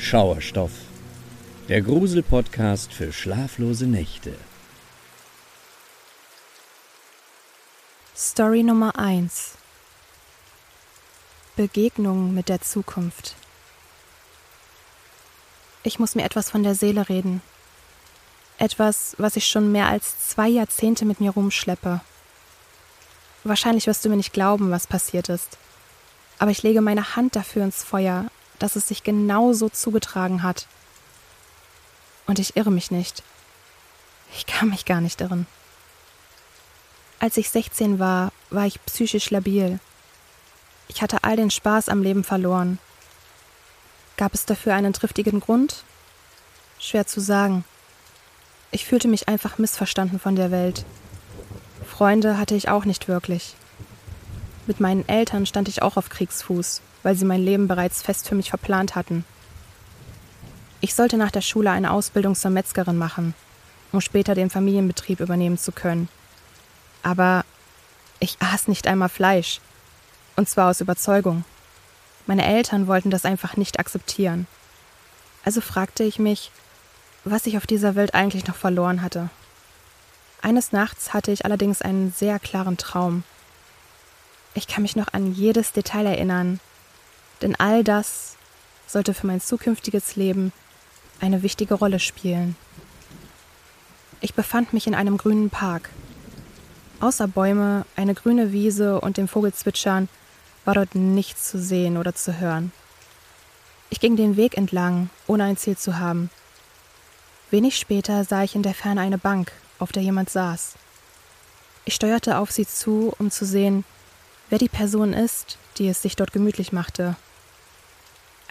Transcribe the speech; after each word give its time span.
Schauerstoff, 0.00 0.72
der 1.68 1.82
Grusel-Podcast 1.82 2.92
für 2.92 3.12
schlaflose 3.12 3.86
Nächte. 3.86 4.34
Story 8.16 8.62
Nummer 8.62 8.98
1 8.98 9.52
Begegnung 11.54 12.34
mit 12.34 12.48
der 12.48 12.62
Zukunft. 12.62 13.36
Ich 15.82 15.98
muss 15.98 16.14
mir 16.14 16.24
etwas 16.24 16.50
von 16.50 16.62
der 16.62 16.74
Seele 16.74 17.10
reden. 17.10 17.42
Etwas, 18.56 19.14
was 19.18 19.36
ich 19.36 19.46
schon 19.46 19.70
mehr 19.70 19.88
als 19.88 20.28
zwei 20.30 20.48
Jahrzehnte 20.48 21.04
mit 21.04 21.20
mir 21.20 21.30
rumschleppe. 21.30 22.00
Wahrscheinlich 23.44 23.86
wirst 23.86 24.04
du 24.04 24.08
mir 24.08 24.16
nicht 24.16 24.32
glauben, 24.32 24.70
was 24.70 24.86
passiert 24.86 25.28
ist. 25.28 25.58
Aber 26.38 26.50
ich 26.50 26.62
lege 26.62 26.80
meine 26.80 27.16
Hand 27.16 27.36
dafür 27.36 27.64
ins 27.64 27.84
Feuer, 27.84 28.30
dass 28.60 28.76
es 28.76 28.86
sich 28.86 29.02
genau 29.02 29.52
so 29.52 29.68
zugetragen 29.68 30.44
hat. 30.44 30.68
Und 32.26 32.38
ich 32.38 32.56
irre 32.56 32.70
mich 32.70 32.92
nicht. 32.92 33.24
Ich 34.36 34.46
kann 34.46 34.70
mich 34.70 34.84
gar 34.84 35.00
nicht 35.00 35.20
irren. 35.20 35.46
Als 37.18 37.36
ich 37.36 37.50
16 37.50 37.98
war, 37.98 38.32
war 38.50 38.66
ich 38.66 38.84
psychisch 38.86 39.30
labil. 39.30 39.80
Ich 40.86 41.02
hatte 41.02 41.24
all 41.24 41.36
den 41.36 41.50
Spaß 41.50 41.88
am 41.88 42.02
Leben 42.02 42.22
verloren. 42.22 42.78
Gab 44.16 44.34
es 44.34 44.46
dafür 44.46 44.74
einen 44.74 44.92
triftigen 44.92 45.40
Grund? 45.40 45.82
Schwer 46.78 47.06
zu 47.06 47.20
sagen. 47.20 47.64
Ich 48.70 48.86
fühlte 48.86 49.08
mich 49.08 49.28
einfach 49.28 49.58
missverstanden 49.58 50.20
von 50.20 50.36
der 50.36 50.50
Welt. 50.50 50.84
Freunde 51.86 52.38
hatte 52.38 52.54
ich 52.54 52.68
auch 52.68 52.84
nicht 52.84 53.08
wirklich. 53.08 53.54
Mit 54.66 54.78
meinen 54.78 55.08
Eltern 55.08 55.46
stand 55.46 55.68
ich 55.68 55.82
auch 55.82 55.96
auf 55.96 56.08
Kriegsfuß, 56.08 56.80
weil 57.02 57.14
sie 57.16 57.24
mein 57.24 57.42
Leben 57.44 57.68
bereits 57.68 58.02
fest 58.02 58.28
für 58.28 58.34
mich 58.34 58.50
verplant 58.50 58.94
hatten. 58.94 59.24
Ich 60.80 60.94
sollte 60.94 61.16
nach 61.16 61.30
der 61.30 61.42
Schule 61.42 61.70
eine 61.70 61.90
Ausbildung 61.90 62.34
zur 62.34 62.50
Metzgerin 62.50 62.96
machen, 62.96 63.34
um 63.92 64.00
später 64.00 64.34
den 64.34 64.50
Familienbetrieb 64.50 65.20
übernehmen 65.20 65.58
zu 65.58 65.72
können. 65.72 66.08
Aber 67.02 67.44
ich 68.18 68.36
aß 68.40 68.68
nicht 68.68 68.86
einmal 68.86 69.08
Fleisch, 69.08 69.60
und 70.36 70.48
zwar 70.48 70.70
aus 70.70 70.80
Überzeugung. 70.80 71.44
Meine 72.26 72.46
Eltern 72.46 72.86
wollten 72.86 73.10
das 73.10 73.24
einfach 73.24 73.56
nicht 73.56 73.78
akzeptieren. 73.78 74.46
Also 75.44 75.60
fragte 75.60 76.04
ich 76.04 76.18
mich, 76.18 76.50
was 77.24 77.46
ich 77.46 77.56
auf 77.56 77.66
dieser 77.66 77.94
Welt 77.94 78.14
eigentlich 78.14 78.46
noch 78.46 78.56
verloren 78.56 79.02
hatte. 79.02 79.30
Eines 80.42 80.72
Nachts 80.72 81.12
hatte 81.12 81.32
ich 81.32 81.44
allerdings 81.44 81.82
einen 81.82 82.12
sehr 82.12 82.38
klaren 82.38 82.78
Traum. 82.78 83.24
Ich 84.54 84.66
kann 84.66 84.82
mich 84.82 84.96
noch 84.96 85.12
an 85.12 85.32
jedes 85.32 85.72
Detail 85.72 86.06
erinnern, 86.06 86.60
denn 87.42 87.56
all 87.56 87.84
das 87.84 88.36
sollte 88.86 89.14
für 89.14 89.26
mein 89.26 89.40
zukünftiges 89.40 90.16
Leben 90.16 90.52
eine 91.20 91.42
wichtige 91.42 91.74
Rolle 91.74 92.00
spielen. 92.00 92.56
Ich 94.20 94.34
befand 94.34 94.72
mich 94.72 94.86
in 94.86 94.94
einem 94.94 95.16
grünen 95.16 95.50
Park. 95.50 95.90
Außer 97.00 97.26
Bäume, 97.28 97.86
eine 97.96 98.14
grüne 98.14 98.52
Wiese 98.52 99.00
und 99.00 99.16
dem 99.16 99.28
Vogelzwitschern 99.28 100.08
war 100.64 100.74
dort 100.74 100.94
nichts 100.94 101.48
zu 101.48 101.58
sehen 101.58 101.96
oder 101.96 102.14
zu 102.14 102.38
hören. 102.38 102.72
Ich 103.88 104.00
ging 104.00 104.16
den 104.16 104.36
Weg 104.36 104.56
entlang, 104.56 105.08
ohne 105.26 105.44
ein 105.44 105.56
Ziel 105.56 105.76
zu 105.76 105.98
haben. 105.98 106.30
Wenig 107.50 107.78
später 107.78 108.24
sah 108.24 108.42
ich 108.44 108.54
in 108.54 108.62
der 108.62 108.74
Ferne 108.74 109.00
eine 109.00 109.18
Bank, 109.18 109.52
auf 109.78 109.90
der 109.90 110.02
jemand 110.02 110.30
saß. 110.30 110.74
Ich 111.84 111.94
steuerte 111.94 112.38
auf 112.38 112.50
sie 112.50 112.66
zu, 112.66 113.12
um 113.18 113.30
zu 113.30 113.44
sehen, 113.44 113.84
wer 114.50 114.58
die 114.58 114.68
Person 114.68 115.12
ist, 115.12 115.58
die 115.78 115.88
es 115.88 116.02
sich 116.02 116.14
dort 116.14 116.32
gemütlich 116.32 116.72
machte. 116.72 117.16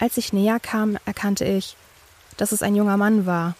Als 0.00 0.16
ich 0.16 0.32
näher 0.32 0.58
kam, 0.58 0.96
erkannte 1.04 1.44
ich, 1.44 1.76
dass 2.38 2.52
es 2.52 2.62
ein 2.62 2.74
junger 2.74 2.96
Mann 2.96 3.26
war, 3.26 3.54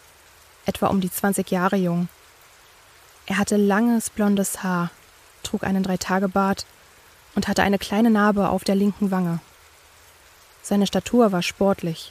etwa 0.64 0.86
um 0.86 1.02
die 1.02 1.12
20 1.12 1.50
Jahre 1.50 1.76
jung. 1.76 2.08
Er 3.26 3.36
hatte 3.36 3.58
langes 3.58 4.08
blondes 4.08 4.62
Haar, 4.62 4.90
trug 5.42 5.64
einen 5.64 5.82
Dreitagebart 5.82 6.64
und 7.34 7.46
hatte 7.46 7.62
eine 7.62 7.78
kleine 7.78 8.10
Narbe 8.10 8.48
auf 8.48 8.64
der 8.64 8.74
linken 8.74 9.10
Wange. 9.10 9.40
Seine 10.62 10.86
Statur 10.86 11.30
war 11.30 11.42
sportlich. 11.42 12.10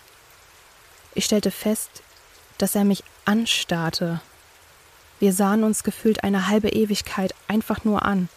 Ich 1.16 1.26
stellte 1.26 1.50
fest, 1.50 2.04
dass 2.60 2.76
er 2.76 2.86
mich 2.86 3.04
anstarrte. 3.26 4.22
Wir 5.18 5.34
sahen 5.34 5.64
uns 5.64 5.84
gefühlt 5.84 6.24
eine 6.24 6.48
halbe 6.48 6.70
Ewigkeit 6.70 7.34
einfach 7.48 7.84
nur 7.84 8.04
an. 8.04 8.30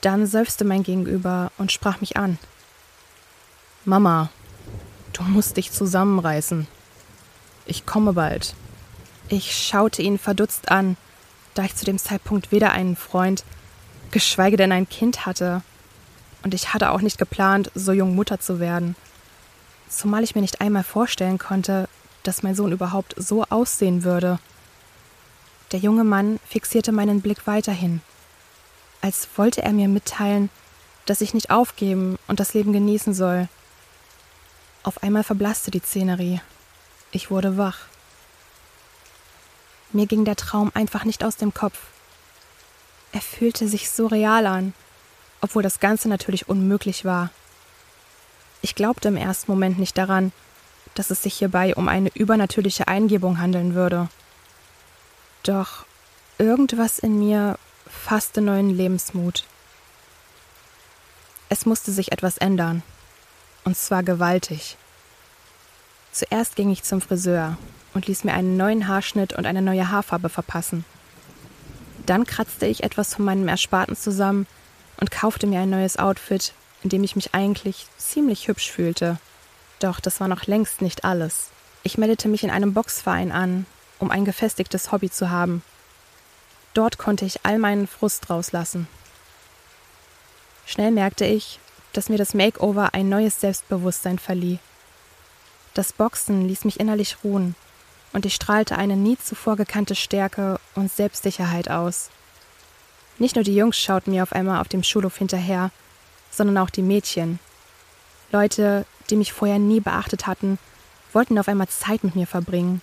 Dann 0.00 0.28
seufzte 0.28 0.64
mein 0.64 0.84
Gegenüber 0.84 1.50
und 1.58 1.72
sprach 1.72 2.00
mich 2.00 2.16
an. 2.16 2.38
Mama, 3.84 4.30
du 5.14 5.22
musst 5.22 5.56
dich 5.56 5.72
zusammenreißen. 5.72 6.66
Ich 7.66 7.86
komme 7.86 8.12
bald. 8.12 8.54
Ich 9.28 9.56
schaute 9.56 10.02
ihn 10.02 10.18
verdutzt 10.18 10.70
an, 10.70 10.96
da 11.54 11.62
ich 11.62 11.74
zu 11.74 11.86
dem 11.86 11.98
Zeitpunkt 11.98 12.52
weder 12.52 12.72
einen 12.72 12.96
Freund, 12.96 13.44
geschweige 14.10 14.56
denn 14.56 14.72
ein 14.72 14.88
Kind 14.88 15.24
hatte. 15.24 15.62
Und 16.42 16.52
ich 16.52 16.74
hatte 16.74 16.90
auch 16.90 17.00
nicht 17.00 17.16
geplant, 17.16 17.70
so 17.74 17.92
jung 17.92 18.14
Mutter 18.14 18.38
zu 18.38 18.60
werden. 18.60 18.96
Zumal 19.88 20.22
ich 20.24 20.34
mir 20.34 20.42
nicht 20.42 20.60
einmal 20.60 20.84
vorstellen 20.84 21.38
konnte, 21.38 21.88
dass 22.22 22.42
mein 22.42 22.54
Sohn 22.54 22.72
überhaupt 22.72 23.14
so 23.16 23.44
aussehen 23.44 24.04
würde. 24.04 24.38
Der 25.72 25.80
junge 25.80 26.04
Mann 26.04 26.38
fixierte 26.46 26.92
meinen 26.92 27.22
Blick 27.22 27.46
weiterhin, 27.46 28.00
als 29.00 29.28
wollte 29.36 29.62
er 29.62 29.72
mir 29.72 29.88
mitteilen, 29.88 30.50
dass 31.06 31.20
ich 31.20 31.34
nicht 31.34 31.50
aufgeben 31.50 32.18
und 32.28 32.40
das 32.40 32.54
Leben 32.54 32.72
genießen 32.72 33.14
soll. 33.14 33.48
Auf 34.84 35.02
einmal 35.02 35.24
verblasste 35.24 35.70
die 35.70 35.80
Szenerie. 35.80 36.40
Ich 37.10 37.30
wurde 37.30 37.56
wach. 37.56 37.78
Mir 39.92 40.06
ging 40.06 40.26
der 40.26 40.36
Traum 40.36 40.70
einfach 40.74 41.04
nicht 41.04 41.24
aus 41.24 41.36
dem 41.36 41.54
Kopf. 41.54 41.78
Er 43.12 43.22
fühlte 43.22 43.66
sich 43.66 43.90
so 43.90 44.06
real 44.06 44.46
an, 44.46 44.74
obwohl 45.40 45.62
das 45.62 45.80
Ganze 45.80 46.08
natürlich 46.08 46.48
unmöglich 46.48 47.04
war. 47.04 47.30
Ich 48.60 48.74
glaubte 48.74 49.08
im 49.08 49.16
ersten 49.16 49.50
Moment 49.50 49.78
nicht 49.78 49.96
daran, 49.96 50.32
dass 50.94 51.10
es 51.10 51.22
sich 51.22 51.34
hierbei 51.34 51.74
um 51.74 51.88
eine 51.88 52.10
übernatürliche 52.14 52.86
Eingebung 52.86 53.38
handeln 53.38 53.74
würde. 53.74 54.08
Doch 55.44 55.86
irgendwas 56.36 56.98
in 56.98 57.18
mir 57.18 57.58
fasste 57.86 58.42
neuen 58.42 58.68
Lebensmut. 58.68 59.44
Es 61.48 61.64
musste 61.64 61.90
sich 61.90 62.12
etwas 62.12 62.36
ändern, 62.36 62.82
und 63.64 63.76
zwar 63.76 64.02
gewaltig. 64.02 64.76
Zuerst 66.12 66.54
ging 66.56 66.70
ich 66.70 66.84
zum 66.84 67.00
Friseur 67.00 67.58
und 67.92 68.06
ließ 68.06 68.24
mir 68.24 68.34
einen 68.34 68.56
neuen 68.56 68.86
Haarschnitt 68.86 69.32
und 69.32 69.46
eine 69.46 69.62
neue 69.62 69.90
Haarfarbe 69.90 70.28
verpassen. 70.28 70.84
Dann 72.06 72.26
kratzte 72.26 72.66
ich 72.66 72.84
etwas 72.84 73.14
von 73.14 73.24
meinem 73.24 73.48
Ersparten 73.48 73.96
zusammen 73.96 74.46
und 75.00 75.10
kaufte 75.10 75.46
mir 75.46 75.60
ein 75.60 75.70
neues 75.70 75.98
Outfit, 75.98 76.52
in 76.82 76.90
dem 76.90 77.02
ich 77.02 77.16
mich 77.16 77.34
eigentlich 77.34 77.86
ziemlich 77.96 78.46
hübsch 78.46 78.70
fühlte. 78.70 79.18
Doch 79.80 80.00
das 80.00 80.20
war 80.20 80.28
noch 80.28 80.46
längst 80.46 80.82
nicht 80.82 81.04
alles. 81.04 81.50
Ich 81.82 81.98
meldete 81.98 82.28
mich 82.28 82.44
in 82.44 82.50
einem 82.50 82.74
Boxverein 82.74 83.32
an, 83.32 83.66
um 83.98 84.10
ein 84.10 84.24
gefestigtes 84.24 84.92
Hobby 84.92 85.10
zu 85.10 85.30
haben. 85.30 85.62
Dort 86.74 86.98
konnte 86.98 87.24
ich 87.24 87.44
all 87.44 87.58
meinen 87.58 87.86
Frust 87.86 88.30
rauslassen. 88.30 88.86
Schnell 90.66 90.90
merkte 90.90 91.24
ich, 91.24 91.60
dass 91.96 92.08
mir 92.08 92.18
das 92.18 92.34
Makeover 92.34 92.92
ein 92.92 93.08
neues 93.08 93.40
Selbstbewusstsein 93.40 94.18
verlieh. 94.18 94.58
Das 95.72 95.92
Boxen 95.92 96.46
ließ 96.46 96.64
mich 96.64 96.78
innerlich 96.78 97.16
ruhen 97.24 97.54
und 98.12 98.26
ich 98.26 98.34
strahlte 98.34 98.76
eine 98.76 98.96
nie 98.96 99.18
zuvor 99.18 99.56
gekannte 99.56 99.94
Stärke 99.94 100.60
und 100.74 100.90
Selbstsicherheit 100.90 101.70
aus. 101.70 102.10
Nicht 103.18 103.36
nur 103.36 103.44
die 103.44 103.54
Jungs 103.54 103.78
schauten 103.78 104.12
mir 104.12 104.22
auf 104.22 104.32
einmal 104.32 104.60
auf 104.60 104.68
dem 104.68 104.82
Schulhof 104.82 105.16
hinterher, 105.16 105.70
sondern 106.30 106.58
auch 106.58 106.70
die 106.70 106.82
Mädchen. 106.82 107.38
Leute, 108.32 108.86
die 109.10 109.16
mich 109.16 109.32
vorher 109.32 109.58
nie 109.58 109.80
beachtet 109.80 110.26
hatten, 110.26 110.58
wollten 111.12 111.38
auf 111.38 111.48
einmal 111.48 111.68
Zeit 111.68 112.02
mit 112.02 112.16
mir 112.16 112.26
verbringen. 112.26 112.82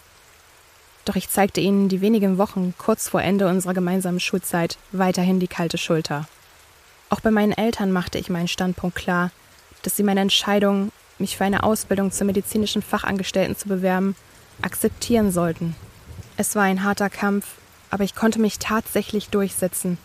Doch 1.06 1.16
ich 1.16 1.30
zeigte 1.30 1.60
ihnen 1.60 1.90
die 1.90 2.02
wenigen 2.02 2.38
Wochen 2.38 2.74
kurz 2.78 3.10
vor 3.10 3.22
Ende 3.22 3.48
unserer 3.48 3.74
gemeinsamen 3.74 4.20
Schulzeit 4.20 4.78
weiterhin 4.92 5.40
die 5.40 5.48
kalte 5.48 5.78
Schulter. 5.78 6.28
Auch 7.12 7.20
bei 7.20 7.30
meinen 7.30 7.52
Eltern 7.52 7.92
machte 7.92 8.18
ich 8.18 8.30
meinen 8.30 8.48
Standpunkt 8.48 8.96
klar, 8.96 9.32
dass 9.82 9.98
sie 9.98 10.04
meine 10.04 10.22
Entscheidung, 10.22 10.94
mich 11.20 11.36
für 11.36 11.44
eine 11.44 11.64
Ausbildung 11.64 12.10
zur 12.10 12.26
medizinischen 12.26 12.82
Fachangestellten 12.82 13.58
zu 13.58 13.68
bewerben, 13.68 14.16
akzeptieren 14.62 15.30
sollten. 15.30 15.76
Es 16.38 16.56
war 16.56 16.64
ein 16.64 16.84
harter 16.84 17.10
Kampf, 17.10 17.46
aber 17.90 18.06
ich 18.06 18.16
konnte 18.16 18.40
mich 18.40 18.60
tatsächlich 18.60 19.28
durchsetzen. 19.28 19.98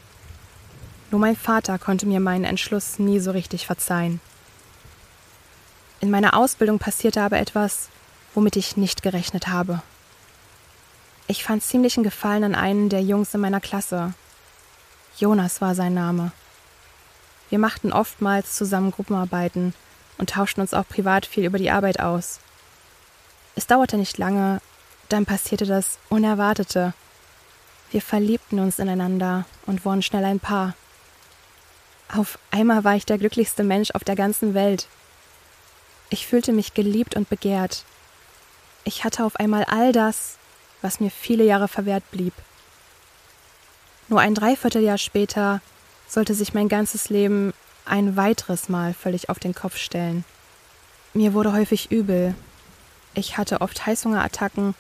Nur 1.13 1.21
mein 1.21 1.37
Vater 1.37 1.79
konnte 1.79 2.07
mir 2.07 2.19
meinen 2.19 2.45
Entschluss 2.45 2.99
nie 2.99 3.21
so 3.21 3.31
richtig 3.31 3.67
verzeihen. 3.67 4.21
In 6.01 6.11
meiner 6.11 6.37
Ausbildung 6.37 6.81
passierte 6.81 7.23
aber 7.23 7.39
etwas, 7.39 7.89
womit 8.35 8.57
ich 8.57 8.77
nicht 8.77 9.05
gerechnet 9.05 9.47
habe. 9.47 9.81
Ich 11.29 11.45
fand 11.45 11.63
ziemlichen 11.63 12.03
Gefallen 12.03 12.43
an 12.43 12.57
einen 12.57 12.89
der 12.89 13.03
Jungs 13.03 13.33
in 13.33 13.41
meiner 13.41 13.61
Klasse. 13.61 14.13
Jonas 15.17 15.61
war 15.61 15.77
sein 15.77 15.95
Name. 15.95 16.33
Wir 17.51 17.59
machten 17.59 17.93
oftmals 17.93 18.55
zusammen 18.55 18.91
Gruppenarbeiten 18.91 19.75
und 20.19 20.31
tauschten 20.31 20.61
uns 20.61 20.75
auch 20.75 20.89
privat 20.89 21.27
viel 21.27 21.45
über 21.45 21.59
die 21.59 21.71
Arbeit 21.71 22.01
aus. 22.01 22.41
Es 23.55 23.67
dauerte 23.67 23.97
nicht 23.97 24.19
lange, 24.19 24.61
dann 25.09 25.27
passierte 25.27 25.67
das 25.67 25.99
Unerwartete. 26.09 26.95
Wir 27.91 28.03
verliebten 28.03 28.59
uns 28.59 28.79
ineinander 28.79 29.45
und 29.67 29.85
wurden 29.85 30.03
schnell 30.03 30.25
ein 30.25 30.41
Paar. 30.41 30.75
Auf 32.13 32.39
einmal 32.51 32.85
war 32.85 32.97
ich 32.97 33.07
der 33.07 33.19
glücklichste 33.19 33.65
Mensch 33.65 33.91
auf 33.93 34.05
der 34.05 34.17
ganzen 34.17 34.55
Welt. 34.55 34.89
Ich 36.11 36.27
fühlte 36.27 36.53
mich 36.53 36.75
geliebt 36.75 37.17
und 37.17 37.29
begehrt. 37.29 37.85
Ich 38.85 39.05
hatte 39.05 39.25
auf 39.25 39.37
einmal 39.37 39.65
all 39.65 39.93
das, 39.93 40.37
was 40.83 41.01
mir 41.01 41.11
viele 41.11 41.45
Jahre 41.45 41.69
verwehrt 41.69 42.09
blieb. 42.11 42.35
Nur 44.09 44.21
ein 44.21 44.35
Dreivierteljahr 44.35 44.99
später 44.99 45.61
sollte 46.09 46.35
sich 46.35 46.55
mein 46.55 46.69
ganzes 46.69 47.09
Leben 47.09 47.53
ein 47.85 48.17
weiteres 48.17 48.69
Mal 48.69 48.95
völlig 48.95 49.29
auf 49.29 49.39
den 49.39 49.55
Kopf 49.55 49.77
stellen. 49.77 50.25
Mir 51.15 51.33
wurde 51.33 51.53
häufig 51.53 51.91
übel. 51.91 52.35
Ich 53.15 53.39
hatte 53.39 53.61
oft 53.61 53.87
Heißhungerattacken 53.87 54.75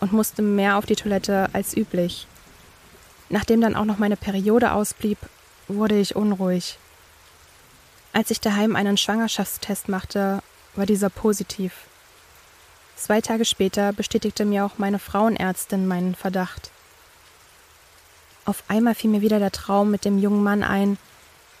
und 0.00 0.12
musste 0.12 0.42
mehr 0.42 0.78
auf 0.78 0.86
die 0.86 0.96
Toilette 0.96 1.48
als 1.52 1.76
üblich. 1.76 2.26
Nachdem 3.28 3.60
dann 3.60 3.76
auch 3.76 3.84
noch 3.84 3.98
meine 3.98 4.16
Periode 4.16 4.72
ausblieb, 4.72 5.18
wurde 5.68 5.98
ich 5.98 6.16
unruhig. 6.16 6.78
Als 8.12 8.30
ich 8.30 8.40
daheim 8.40 8.76
einen 8.76 8.96
Schwangerschaftstest 8.96 9.88
machte, 9.88 10.42
war 10.76 10.86
dieser 10.86 11.10
positiv. 11.10 11.72
Zwei 12.96 13.20
Tage 13.20 13.44
später 13.44 13.92
bestätigte 13.92 14.44
mir 14.44 14.64
auch 14.64 14.78
meine 14.78 14.98
Frauenärztin 14.98 15.86
meinen 15.86 16.14
Verdacht. 16.14 16.70
Auf 18.44 18.62
einmal 18.68 18.94
fiel 18.94 19.10
mir 19.10 19.22
wieder 19.22 19.38
der 19.38 19.52
Traum 19.52 19.90
mit 19.90 20.04
dem 20.04 20.18
jungen 20.18 20.42
Mann 20.42 20.62
ein, 20.62 20.98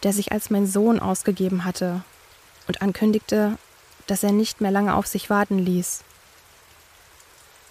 der 0.02 0.12
sich 0.12 0.32
als 0.32 0.50
mein 0.50 0.66
Sohn 0.66 1.00
ausgegeben 1.00 1.64
hatte 1.64 2.02
und 2.68 2.82
ankündigte, 2.82 3.56
dass 4.06 4.22
er 4.22 4.32
nicht 4.32 4.60
mehr 4.60 4.70
lange 4.70 4.94
auf 4.94 5.06
sich 5.06 5.30
warten 5.30 5.58
ließ. 5.58 6.04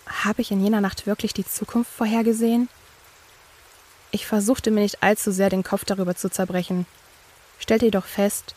Habe 0.07 0.41
ich 0.41 0.51
in 0.51 0.63
jener 0.63 0.81
Nacht 0.81 1.05
wirklich 1.05 1.33
die 1.33 1.45
Zukunft 1.45 1.91
vorhergesehen? 1.91 2.69
Ich 4.11 4.25
versuchte 4.25 4.71
mir 4.71 4.81
nicht 4.81 5.01
allzu 5.03 5.31
sehr 5.31 5.49
den 5.49 5.63
Kopf 5.63 5.85
darüber 5.85 6.15
zu 6.15 6.29
zerbrechen, 6.29 6.85
stellte 7.59 7.85
jedoch 7.85 8.05
fest, 8.05 8.55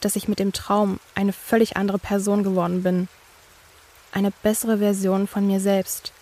dass 0.00 0.16
ich 0.16 0.28
mit 0.28 0.38
dem 0.38 0.52
Traum 0.52 1.00
eine 1.14 1.32
völlig 1.32 1.76
andere 1.76 1.98
Person 1.98 2.42
geworden 2.42 2.82
bin, 2.82 3.08
eine 4.12 4.30
bessere 4.30 4.78
Version 4.78 5.26
von 5.26 5.46
mir 5.46 5.60
selbst. 5.60 6.12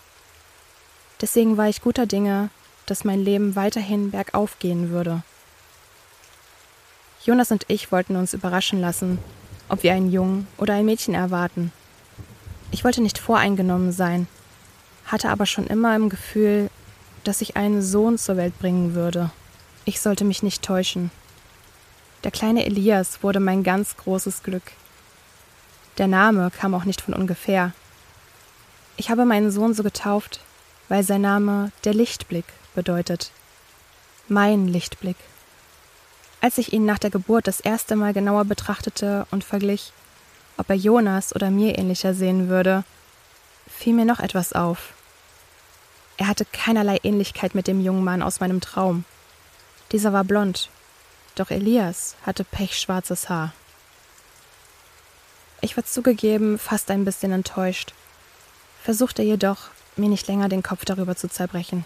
Deswegen 1.21 1.57
war 1.57 1.69
ich 1.69 1.83
guter 1.83 2.07
Dinge, 2.07 2.51
dass 2.87 3.05
mein 3.05 3.25
Leben 3.25 3.57
weiterhin 3.57 4.11
bergauf 4.11 4.59
gehen 4.59 4.91
würde. 4.91 5.23
Jonas 7.25 7.53
und 7.53 7.65
ich 7.69 7.93
wollten 7.93 8.17
uns 8.17 8.35
überraschen 8.35 8.81
lassen, 8.81 9.19
ob 9.69 9.83
wir 9.83 9.93
einen 9.93 10.11
Jungen 10.11 10.49
oder 10.59 10.75
ein 10.75 10.85
Mädchen 10.85 11.15
erwarten. 11.15 11.73
Ich 12.73 12.85
wollte 12.85 13.01
nicht 13.01 13.19
voreingenommen 13.19 13.93
sein, 13.93 14.27
hatte 15.07 15.29
aber 15.29 15.47
schon 15.47 15.67
immer 15.67 15.95
im 15.95 16.09
Gefühl, 16.09 16.71
dass 17.25 17.41
ich 17.41 17.57
einen 17.57 17.83
Sohn 17.83 18.19
zur 18.19 18.37
Welt 18.37 18.59
bringen 18.59 18.95
würde. 18.95 19.31
Ich 19.85 20.01
sollte 20.01 20.25
mich 20.25 20.43
nicht 20.43 20.63
täuschen. 20.63 21.11
Der 22.25 22.31
kleine 22.31 22.65
Elias 22.65 23.23
wurde 23.23 23.41
mein 23.41 23.63
ganz 23.63 23.97
großes 23.97 24.43
Glück. 24.43 24.73
Der 25.99 26.07
Name 26.07 26.51
kam 26.51 26.75
auch 26.75 26.85
nicht 26.85 27.01
von 27.01 27.15
ungefähr. 27.15 27.73
Ich 28.97 29.11
habe 29.11 29.25
meinen 29.25 29.51
Sohn 29.51 29.75
so 29.75 29.83
getauft, 29.83 30.41
weil 30.89 31.03
sein 31.03 31.21
Name 31.21 31.73
der 31.85 31.95
Lichtblick 31.95 32.45
bedeutet. 32.75 33.31
Mein 34.29 34.69
Lichtblick. 34.69 35.17
Als 36.41 36.59
ich 36.59 36.73
ihn 36.73 36.85
nach 36.85 36.99
der 36.99 37.11
Geburt 37.11 37.47
das 37.47 37.61
erste 37.61 37.97
Mal 37.97 38.13
genauer 38.13 38.45
betrachtete 38.45 39.27
und 39.31 39.45
verglich, 39.45 39.93
ob 40.57 40.69
er 40.71 40.77
Jonas 40.77 41.35
oder 41.35 41.51
mir 41.51 41.79
ähnlicher 41.79 42.15
sehen 42.15 42.49
würde, 42.49 42.85
fiel 43.69 43.95
mir 43.95 44.05
noch 44.05 44.21
etwas 44.21 44.53
auf. 44.53 44.93
Er 46.17 46.29
hatte 46.29 46.45
keinerlei 46.45 46.99
Ähnlichkeit 47.03 47.55
mit 47.55 47.67
dem 47.67 47.81
jungen 47.81 48.05
Mann 48.05 48.23
aus 48.23 48.41
meinem 48.41 48.61
Traum. 48.61 49.05
Dieser 49.93 50.13
war 50.13 50.25
blond, 50.25 50.69
doch 51.35 51.51
Elias 51.51 52.17
hatte 52.25 52.45
pechschwarzes 52.45 53.29
Haar. 53.29 53.53
Ich 55.61 55.77
war 55.77 55.85
zugegeben 55.85 56.59
fast 56.59 56.91
ein 56.91 57.05
bisschen 57.05 57.33
enttäuscht, 57.33 57.95
versuchte 58.83 59.23
jedoch, 59.23 59.71
mir 59.97 60.09
nicht 60.09 60.27
länger 60.27 60.49
den 60.49 60.63
Kopf 60.63 60.85
darüber 60.85 61.17
zu 61.17 61.29
zerbrechen. 61.29 61.85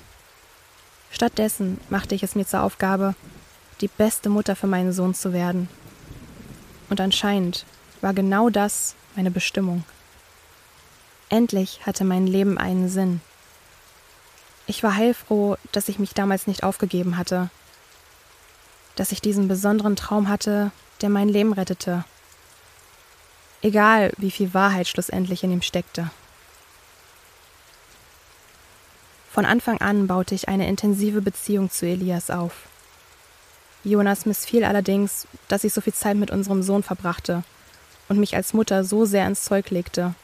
Stattdessen 1.10 1.78
machte 1.88 2.14
ich 2.14 2.22
es 2.22 2.34
mir 2.34 2.46
zur 2.46 2.62
Aufgabe, 2.62 3.14
die 3.80 3.88
beste 3.88 4.28
Mutter 4.28 4.56
für 4.56 4.66
meinen 4.66 4.92
Sohn 4.92 5.14
zu 5.14 5.32
werden. 5.32 5.68
Und 6.88 7.00
anscheinend 7.00 7.66
war 8.00 8.14
genau 8.14 8.50
das 8.50 8.94
meine 9.14 9.30
Bestimmung. 9.30 9.84
Endlich 11.28 11.84
hatte 11.84 12.04
mein 12.04 12.26
Leben 12.26 12.58
einen 12.58 12.88
Sinn. 12.88 13.20
Ich 14.66 14.82
war 14.82 14.94
heilfroh, 14.94 15.56
dass 15.72 15.88
ich 15.88 15.98
mich 15.98 16.14
damals 16.14 16.46
nicht 16.46 16.62
aufgegeben 16.62 17.16
hatte, 17.16 17.50
dass 18.94 19.12
ich 19.12 19.20
diesen 19.20 19.48
besonderen 19.48 19.96
Traum 19.96 20.28
hatte, 20.28 20.70
der 21.00 21.10
mein 21.10 21.28
Leben 21.28 21.52
rettete. 21.52 22.04
Egal, 23.62 24.12
wie 24.16 24.30
viel 24.30 24.54
Wahrheit 24.54 24.88
schlussendlich 24.88 25.42
in 25.44 25.52
ihm 25.52 25.62
steckte. 25.62 26.10
Von 29.36 29.44
Anfang 29.44 29.82
an 29.82 30.06
baute 30.06 30.34
ich 30.34 30.48
eine 30.48 30.66
intensive 30.66 31.20
Beziehung 31.20 31.70
zu 31.70 31.84
Elias 31.84 32.30
auf. 32.30 32.52
Jonas 33.84 34.24
missfiel 34.24 34.64
allerdings, 34.64 35.28
dass 35.48 35.62
ich 35.62 35.74
so 35.74 35.82
viel 35.82 35.92
Zeit 35.92 36.16
mit 36.16 36.30
unserem 36.30 36.62
Sohn 36.62 36.82
verbrachte 36.82 37.44
und 38.08 38.18
mich 38.18 38.34
als 38.34 38.54
Mutter 38.54 38.82
so 38.82 39.04
sehr 39.04 39.26
ins 39.26 39.44
Zeug 39.44 39.68
legte. 39.68 40.14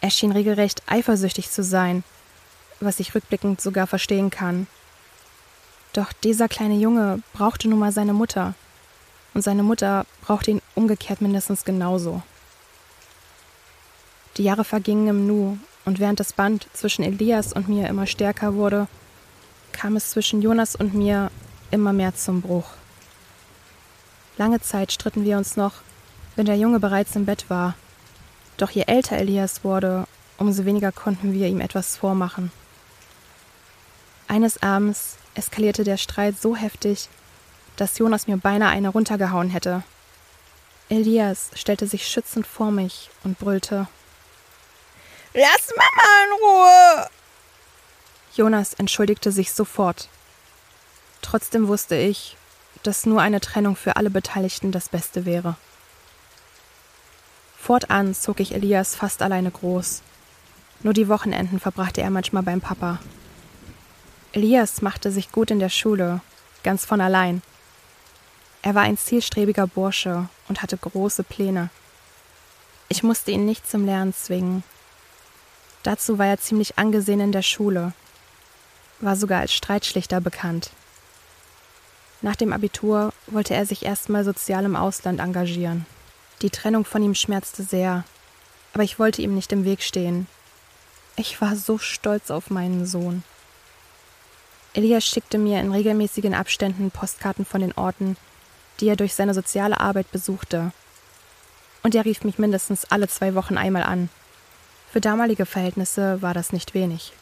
Er 0.00 0.08
schien 0.08 0.32
regelrecht 0.32 0.82
eifersüchtig 0.86 1.50
zu 1.50 1.62
sein 1.62 2.02
was 2.82 2.98
ich 2.98 3.14
rückblickend 3.14 3.60
sogar 3.60 3.86
verstehen 3.86 4.30
kann. 4.30 4.66
Doch 5.92 6.14
dieser 6.14 6.48
kleine 6.48 6.76
Junge 6.76 7.22
brauchte 7.34 7.68
nun 7.68 7.78
mal 7.78 7.92
seine 7.92 8.14
Mutter. 8.14 8.54
Und 9.34 9.42
seine 9.42 9.62
Mutter 9.62 10.06
brauchte 10.22 10.52
ihn 10.52 10.62
umgekehrt 10.74 11.20
mindestens 11.20 11.66
genauso. 11.66 12.22
Die 14.38 14.44
Jahre 14.44 14.64
vergingen 14.64 15.08
im 15.08 15.26
Nu, 15.26 15.58
und 15.84 15.98
während 15.98 16.20
das 16.20 16.32
Band 16.32 16.68
zwischen 16.72 17.02
Elias 17.02 17.52
und 17.52 17.68
mir 17.68 17.88
immer 17.88 18.06
stärker 18.06 18.54
wurde, 18.54 18.86
kam 19.72 19.96
es 19.96 20.10
zwischen 20.10 20.42
Jonas 20.42 20.76
und 20.76 20.94
mir 20.94 21.30
immer 21.70 21.92
mehr 21.92 22.14
zum 22.14 22.42
Bruch. 22.42 22.70
Lange 24.36 24.60
Zeit 24.60 24.92
stritten 24.92 25.24
wir 25.24 25.36
uns 25.36 25.56
noch, 25.56 25.74
wenn 26.36 26.46
der 26.46 26.56
Junge 26.56 26.80
bereits 26.80 27.16
im 27.16 27.26
Bett 27.26 27.46
war. 27.48 27.74
Doch 28.56 28.70
je 28.70 28.84
älter 28.86 29.16
Elias 29.16 29.64
wurde, 29.64 30.06
umso 30.38 30.64
weniger 30.64 30.92
konnten 30.92 31.32
wir 31.32 31.48
ihm 31.48 31.60
etwas 31.60 31.96
vormachen. 31.96 32.50
Eines 34.28 34.62
Abends 34.62 35.16
eskalierte 35.34 35.84
der 35.84 35.96
Streit 35.96 36.40
so 36.40 36.56
heftig, 36.56 37.08
dass 37.76 37.98
Jonas 37.98 38.26
mir 38.26 38.36
beinahe 38.36 38.70
eine 38.70 38.90
runtergehauen 38.90 39.50
hätte. 39.50 39.82
Elias 40.88 41.50
stellte 41.54 41.86
sich 41.86 42.06
schützend 42.06 42.46
vor 42.46 42.70
mich 42.70 43.10
und 43.24 43.38
brüllte: 43.38 43.86
Lass 45.32 45.72
Mama 45.76 46.02
in 46.24 46.32
Ruhe! 46.42 47.10
Jonas 48.34 48.74
entschuldigte 48.74 49.30
sich 49.30 49.52
sofort. 49.52 50.08
Trotzdem 51.22 51.68
wusste 51.68 51.94
ich, 51.94 52.36
dass 52.82 53.06
nur 53.06 53.20
eine 53.20 53.40
Trennung 53.40 53.76
für 53.76 53.94
alle 53.94 54.10
Beteiligten 54.10 54.72
das 54.72 54.88
Beste 54.88 55.26
wäre. 55.26 55.54
Fortan 57.56 58.12
zog 58.12 58.40
ich 58.40 58.54
Elias 58.54 58.96
fast 58.96 59.22
alleine 59.22 59.52
groß. 59.52 60.02
Nur 60.82 60.94
die 60.94 61.08
Wochenenden 61.08 61.60
verbrachte 61.60 62.00
er 62.00 62.10
manchmal 62.10 62.42
beim 62.42 62.60
Papa. 62.60 62.98
Elias 64.32 64.82
machte 64.82 65.12
sich 65.12 65.30
gut 65.30 65.52
in 65.52 65.60
der 65.60 65.68
Schule, 65.68 66.22
ganz 66.64 66.84
von 66.84 67.00
allein. 67.00 67.42
Er 68.62 68.74
war 68.74 68.82
ein 68.82 68.98
zielstrebiger 68.98 69.68
Bursche 69.68 70.28
und 70.48 70.62
hatte 70.62 70.76
große 70.76 71.22
Pläne. 71.22 71.70
Ich 72.88 73.04
musste 73.04 73.30
ihn 73.30 73.44
nicht 73.44 73.70
zum 73.70 73.86
Lernen 73.86 74.12
zwingen. 74.12 74.64
Dazu 75.82 76.18
war 76.18 76.26
er 76.26 76.38
ziemlich 76.38 76.78
angesehen 76.78 77.20
in 77.20 77.32
der 77.32 77.42
Schule, 77.42 77.92
war 79.00 79.16
sogar 79.16 79.40
als 79.40 79.52
Streitschlichter 79.52 80.20
bekannt. 80.20 80.70
Nach 82.22 82.36
dem 82.36 82.52
Abitur 82.52 83.14
wollte 83.26 83.54
er 83.54 83.64
sich 83.64 83.84
erstmal 83.84 84.24
sozial 84.24 84.64
im 84.66 84.76
Ausland 84.76 85.20
engagieren. 85.20 85.86
Die 86.42 86.50
Trennung 86.50 86.84
von 86.84 87.02
ihm 87.02 87.14
schmerzte 87.14 87.62
sehr, 87.62 88.04
aber 88.74 88.82
ich 88.82 88.98
wollte 88.98 89.22
ihm 89.22 89.34
nicht 89.34 89.52
im 89.52 89.64
Weg 89.64 89.82
stehen. 89.82 90.26
Ich 91.16 91.40
war 91.40 91.56
so 91.56 91.78
stolz 91.78 92.30
auf 92.30 92.50
meinen 92.50 92.86
Sohn. 92.86 93.22
Elias 94.74 95.04
schickte 95.04 95.38
mir 95.38 95.60
in 95.60 95.72
regelmäßigen 95.72 96.34
Abständen 96.34 96.90
Postkarten 96.90 97.44
von 97.44 97.60
den 97.60 97.72
Orten, 97.72 98.16
die 98.80 98.88
er 98.88 98.96
durch 98.96 99.14
seine 99.14 99.34
soziale 99.34 99.80
Arbeit 99.80 100.10
besuchte. 100.12 100.72
Und 101.82 101.94
er 101.94 102.04
rief 102.04 102.22
mich 102.22 102.38
mindestens 102.38 102.84
alle 102.90 103.08
zwei 103.08 103.34
Wochen 103.34 103.56
einmal 103.56 103.82
an. 103.82 104.10
Für 104.92 105.00
damalige 105.00 105.46
Verhältnisse 105.46 106.20
war 106.20 106.34
das 106.34 106.52
nicht 106.52 106.74
wenig. 106.74 107.12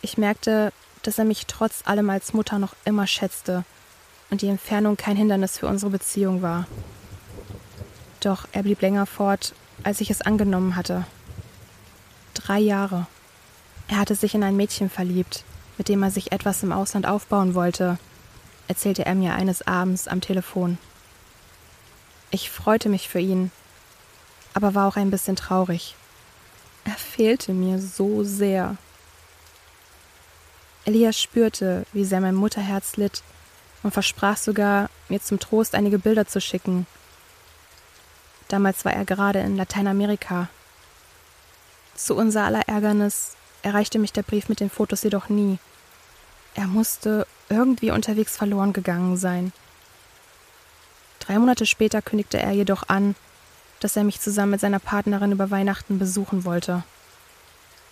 Ich 0.00 0.16
merkte, 0.16 0.72
dass 1.02 1.18
er 1.18 1.24
mich 1.24 1.46
trotz 1.46 1.82
allem 1.86 2.08
als 2.08 2.32
Mutter 2.32 2.58
noch 2.58 2.74
immer 2.84 3.06
schätzte 3.06 3.64
und 4.30 4.42
die 4.42 4.48
Entfernung 4.48 4.96
kein 4.96 5.16
Hindernis 5.16 5.58
für 5.58 5.66
unsere 5.66 5.90
Beziehung 5.90 6.40
war. 6.40 6.68
Doch 8.20 8.46
er 8.52 8.62
blieb 8.62 8.80
länger 8.80 9.06
fort, 9.06 9.54
als 9.82 10.00
ich 10.00 10.10
es 10.10 10.22
angenommen 10.22 10.76
hatte. 10.76 11.04
drei 12.34 12.58
Jahre. 12.60 13.06
Er 13.88 13.98
hatte 13.98 14.14
sich 14.14 14.34
in 14.34 14.44
ein 14.44 14.56
Mädchen 14.56 14.88
verliebt, 14.88 15.44
mit 15.78 15.88
dem 15.88 16.02
er 16.02 16.10
sich 16.10 16.32
etwas 16.32 16.62
im 16.62 16.72
Ausland 16.72 17.06
aufbauen 17.06 17.54
wollte, 17.54 17.98
erzählte 18.68 19.04
er 19.04 19.14
mir 19.14 19.34
eines 19.34 19.66
Abends 19.66 20.06
am 20.06 20.20
Telefon. 20.20 20.78
Ich 22.30 22.50
freute 22.50 22.88
mich 22.88 23.08
für 23.08 23.18
ihn, 23.18 23.50
aber 24.54 24.74
war 24.74 24.86
auch 24.86 24.96
ein 24.96 25.10
bisschen 25.10 25.34
traurig. 25.34 25.96
Er 26.84 26.94
fehlte 26.94 27.52
mir 27.52 27.78
so 27.78 28.24
sehr. 28.24 28.76
Elias 30.84 31.20
spürte, 31.20 31.84
wie 31.92 32.04
sehr 32.04 32.20
mein 32.20 32.34
Mutterherz 32.34 32.96
litt 32.96 33.22
und 33.82 33.92
versprach 33.92 34.36
sogar, 34.36 34.90
mir 35.08 35.20
zum 35.20 35.38
Trost 35.38 35.74
einige 35.74 35.98
Bilder 35.98 36.26
zu 36.26 36.40
schicken. 36.40 36.86
Damals 38.48 38.84
war 38.84 38.92
er 38.92 39.04
gerade 39.04 39.40
in 39.40 39.56
Lateinamerika. 39.56 40.48
Zu 41.94 42.16
unser 42.16 42.44
aller 42.44 42.68
Ärgernis 42.68 43.36
erreichte 43.62 43.98
mich 43.98 44.12
der 44.12 44.22
Brief 44.22 44.48
mit 44.48 44.60
den 44.60 44.70
Fotos 44.70 45.02
jedoch 45.02 45.28
nie. 45.28 45.58
Er 46.54 46.66
musste 46.66 47.26
irgendwie 47.48 47.90
unterwegs 47.90 48.36
verloren 48.36 48.72
gegangen 48.72 49.16
sein. 49.16 49.52
Drei 51.20 51.38
Monate 51.38 51.66
später 51.66 52.02
kündigte 52.02 52.38
er 52.38 52.52
jedoch 52.52 52.88
an, 52.88 53.14
dass 53.80 53.96
er 53.96 54.04
mich 54.04 54.20
zusammen 54.20 54.52
mit 54.52 54.60
seiner 54.60 54.78
Partnerin 54.78 55.32
über 55.32 55.50
Weihnachten 55.50 55.98
besuchen 55.98 56.44
wollte. 56.44 56.84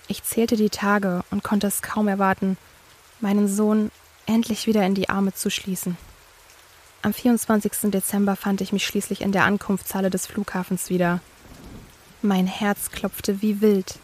Ich 0.07 0.23
zählte 0.23 0.57
die 0.57 0.71
Tage 0.71 1.23
und 1.31 1.43
konnte 1.43 1.67
es 1.67 1.83
kaum 1.83 2.09
erwarten, 2.09 2.57
meinen 3.21 3.49
Sohn 3.49 3.91
endlich 4.27 4.67
wieder 4.67 4.85
in 4.85 4.95
die 4.95 5.09
Arme 5.09 5.35
zu 5.35 5.51
schließen. 5.51 5.97
Am 7.03 7.13
24. 7.13 7.91
Dezember 7.91 8.37
fand 8.37 8.61
ich 8.61 8.73
mich 8.73 8.87
schließlich 8.87 9.21
in 9.21 9.33
der 9.33 9.45
Ankunftshalle 9.45 10.11
des 10.11 10.27
Flughafens 10.27 10.91
wieder. 10.91 11.21
Mein 12.23 12.47
Herz 12.47 12.91
klopfte 12.91 13.41
wie 13.43 13.61
wild. 13.61 13.99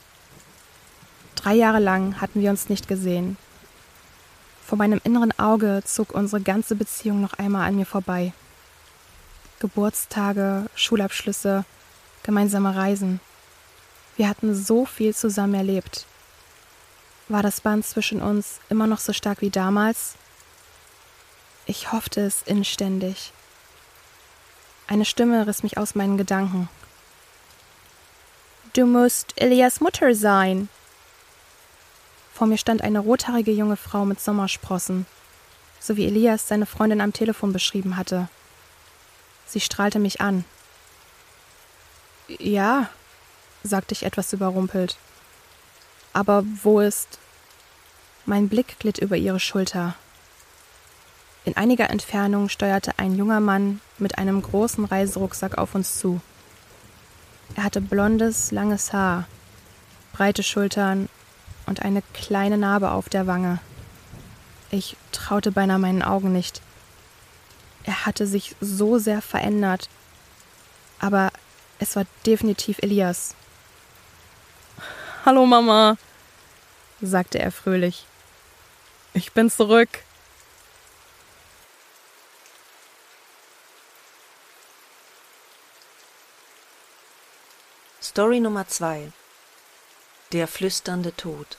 Drei 1.34 1.54
Jahre 1.54 1.80
lang 1.80 2.20
hatten 2.20 2.40
wir 2.40 2.50
uns 2.50 2.68
nicht 2.68 2.86
gesehen. 2.86 3.36
Vor 4.64 4.78
meinem 4.78 5.00
inneren 5.04 5.38
Auge 5.38 5.82
zog 5.84 6.14
unsere 6.14 6.40
ganze 6.40 6.76
Beziehung 6.76 7.20
noch 7.20 7.34
einmal 7.34 7.68
an 7.68 7.76
mir 7.76 7.86
vorbei. 7.86 8.32
Geburtstage, 9.60 10.66
Schulabschlüsse, 10.74 11.64
gemeinsame 12.22 12.74
Reisen. 12.74 13.20
Wir 14.16 14.28
hatten 14.28 14.54
so 14.54 14.86
viel 14.86 15.14
zusammen 15.14 15.54
erlebt. 15.54 16.06
War 17.28 17.42
das 17.42 17.60
Band 17.60 17.86
zwischen 17.86 18.20
uns 18.20 18.60
immer 18.68 18.86
noch 18.86 18.98
so 18.98 19.12
stark 19.12 19.40
wie 19.40 19.50
damals? 19.50 20.14
Ich 21.66 21.92
hoffte 21.92 22.20
es 22.20 22.42
inständig. 22.42 23.32
Eine 24.86 25.06
Stimme 25.06 25.46
riss 25.46 25.62
mich 25.62 25.78
aus 25.78 25.94
meinen 25.94 26.18
Gedanken. 26.18 26.68
Du 28.74 28.86
musst 28.86 29.32
Elias 29.36 29.80
Mutter 29.80 30.14
sein. 30.14 30.68
Vor 32.34 32.46
mir 32.46 32.58
stand 32.58 32.82
eine 32.82 32.98
rothaarige 32.98 33.52
junge 33.52 33.76
Frau 33.76 34.04
mit 34.04 34.20
Sommersprossen, 34.20 35.06
so 35.80 35.96
wie 35.96 36.06
Elias 36.06 36.48
seine 36.48 36.66
Freundin 36.66 37.00
am 37.00 37.12
Telefon 37.12 37.52
beschrieben 37.52 37.96
hatte. 37.96 38.28
Sie 39.54 39.60
strahlte 39.60 40.00
mich 40.00 40.20
an. 40.20 40.44
Ja, 42.26 42.88
sagte 43.62 43.92
ich 43.92 44.02
etwas 44.02 44.32
überrumpelt. 44.32 44.96
Aber 46.12 46.42
wo 46.64 46.80
ist. 46.80 47.20
Mein 48.26 48.48
Blick 48.48 48.80
glitt 48.80 48.98
über 48.98 49.16
ihre 49.16 49.38
Schulter. 49.38 49.94
In 51.44 51.56
einiger 51.56 51.88
Entfernung 51.88 52.48
steuerte 52.48 52.98
ein 52.98 53.14
junger 53.14 53.38
Mann 53.38 53.80
mit 53.98 54.18
einem 54.18 54.42
großen 54.42 54.86
Reiserucksack 54.86 55.56
auf 55.56 55.76
uns 55.76 56.00
zu. 56.00 56.20
Er 57.54 57.62
hatte 57.62 57.80
blondes, 57.80 58.50
langes 58.50 58.92
Haar, 58.92 59.28
breite 60.14 60.42
Schultern 60.42 61.08
und 61.66 61.82
eine 61.82 62.02
kleine 62.12 62.58
Narbe 62.58 62.90
auf 62.90 63.08
der 63.08 63.28
Wange. 63.28 63.60
Ich 64.72 64.96
traute 65.12 65.52
beinahe 65.52 65.78
meinen 65.78 66.02
Augen 66.02 66.32
nicht. 66.32 66.60
Er 67.84 68.06
hatte 68.06 68.26
sich 68.26 68.56
so 68.60 68.98
sehr 68.98 69.22
verändert. 69.22 69.88
Aber 70.98 71.30
es 71.78 71.96
war 71.96 72.06
definitiv 72.26 72.78
Elias. 72.80 73.34
Hallo 75.24 75.46
Mama, 75.46 75.96
sagte 77.00 77.38
er 77.38 77.52
fröhlich. 77.52 78.06
Ich 79.12 79.32
bin 79.32 79.50
zurück. 79.50 79.88
Story 88.02 88.40
Nummer 88.40 88.68
2 88.68 89.12
Der 90.32 90.46
flüsternde 90.46 91.16
Tod 91.16 91.58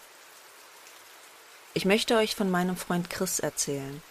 Ich 1.74 1.86
möchte 1.86 2.16
euch 2.16 2.36
von 2.36 2.50
meinem 2.50 2.78
Freund 2.78 3.10
Chris 3.10 3.40
erzählen. 3.40 4.02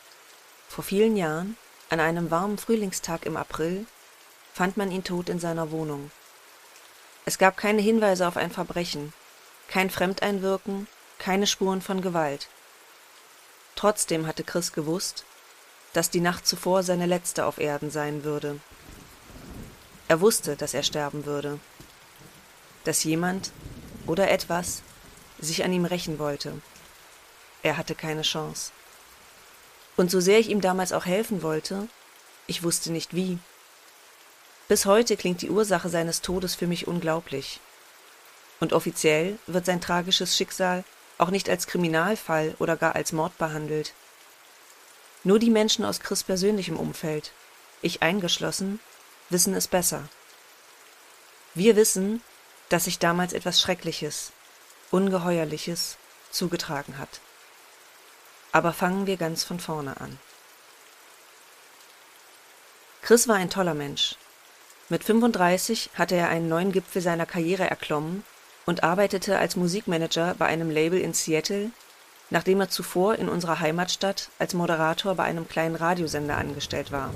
Vor 0.69 0.85
vielen 0.85 1.17
Jahren 1.17 1.57
an 1.91 2.01
einem 2.01 2.31
warmen 2.31 2.59
Frühlingstag 2.59 3.27
im 3.27 3.37
April 3.37 3.87
fand 4.53 4.77
man 4.77 4.91
ihn 4.91 5.05
tot 5.05 5.29
in 5.29 5.39
seiner 5.39 5.71
Wohnung. 5.71 6.11
Es 7.25 7.39
gab 7.39 7.57
keine 7.57 7.83
Hinweise 7.83 8.27
auf 8.29 8.37
ein 8.37 8.51
Verbrechen, 8.51 9.13
kein 9.69 9.91
Fremdeinwirken, 9.91 10.87
keine 11.19 11.47
Spuren 11.47 11.83
von 11.83 12.03
Gewalt. 12.03 12.49
Trotzdem 13.77 14.27
hatte 14.27 14.45
Chris 14.45 14.73
gewusst, 14.73 15.25
dass 15.93 16.11
die 16.11 16.21
Nacht 16.21 16.47
zuvor 16.47 16.83
seine 16.83 17.07
letzte 17.07 17.47
auf 17.47 17.59
Erden 17.59 17.91
sein 17.91 18.25
würde. 18.25 18.61
Er 20.09 20.21
wusste, 20.21 20.57
dass 20.57 20.75
er 20.75 20.83
sterben 20.83 21.25
würde, 21.25 21.59
dass 22.85 23.05
jemand 23.05 23.53
oder 24.07 24.31
etwas 24.31 24.83
sich 25.39 25.65
an 25.65 25.73
ihm 25.73 25.85
rächen 25.85 26.19
wollte. 26.19 26.61
Er 27.63 27.77
hatte 27.77 27.95
keine 27.95 28.23
Chance. 28.23 28.73
Und 29.97 30.11
so 30.11 30.21
sehr 30.21 30.39
ich 30.39 30.49
ihm 30.49 30.61
damals 30.61 30.93
auch 30.93 31.07
helfen 31.07 31.43
wollte, 31.43 31.89
ich 32.47 32.63
wusste 32.63 32.91
nicht 32.93 33.15
wie. 33.15 33.39
Bis 34.69 34.87
heute 34.87 35.17
klingt 35.17 35.43
die 35.43 35.51
Ursache 35.51 35.89
seines 35.89 36.21
Todes 36.21 36.55
für 36.55 36.67
mich 36.67 36.87
unglaublich. 36.87 37.61
Und 38.61 38.73
offiziell 38.73 39.39
wird 39.47 39.67
sein 39.67 39.81
tragisches 39.81 40.37
Schicksal 40.37 40.85
auch 41.19 41.31
nicht 41.31 41.49
als 41.49 41.67
Kriminalfall 41.67 42.57
oder 42.59 42.77
gar 42.77 42.95
als 42.95 43.13
Mord 43.13 43.37
behandelt. 43.39 43.93
Nur 45.23 45.39
die 45.39 45.51
Menschen 45.51 45.85
aus 45.85 46.01
Chris 46.01 46.23
persönlichem 46.23 46.77
Umfeld, 46.77 47.33
ich 47.83 48.03
eingeschlossen, 48.03 48.81
wissen 49.31 49.55
es 49.55 49.69
besser. 49.69 50.09
Wir 51.55 51.77
wissen, 51.77 52.23
dass 52.69 52.85
sich 52.85 52.99
damals 52.99 53.33
etwas 53.33 53.61
Schreckliches, 53.61 54.33
Ungeheuerliches 54.91 55.97
zugetragen 56.31 56.99
hat. 56.99 57.21
Aber 58.55 58.73
fangen 58.73 59.09
wir 59.09 59.17
ganz 59.17 59.43
von 59.43 59.59
vorne 59.59 60.01
an. 60.01 60.17
Chris 63.03 63.27
war 63.27 63.35
ein 63.35 63.51
toller 63.51 63.75
Mensch. 63.75 64.15
Mit 64.89 65.03
35 65.03 65.91
hatte 65.95 66.15
er 66.15 66.29
einen 66.29 66.49
neuen 66.49 66.71
Gipfel 66.71 67.03
seiner 67.03 67.27
Karriere 67.27 67.69
erklommen 67.69 68.23
und 68.65 68.85
arbeitete 68.85 69.41
als 69.41 69.57
Musikmanager 69.57 70.37
bei 70.39 70.47
einem 70.47 70.71
Label 70.71 71.01
in 71.01 71.15
Seattle, 71.15 71.73
nachdem 72.31 72.61
er 72.61 72.69
zuvor 72.69 73.17
in 73.17 73.29
unserer 73.29 73.59
Heimatstadt 73.59 74.31
als 74.39 74.55
Moderator 74.55 75.17
bei 75.17 75.25
einem 75.25 75.49
kleinen 75.49 75.75
Radiosender 75.75 76.37
angestellt 76.37 76.93
war. 76.93 77.13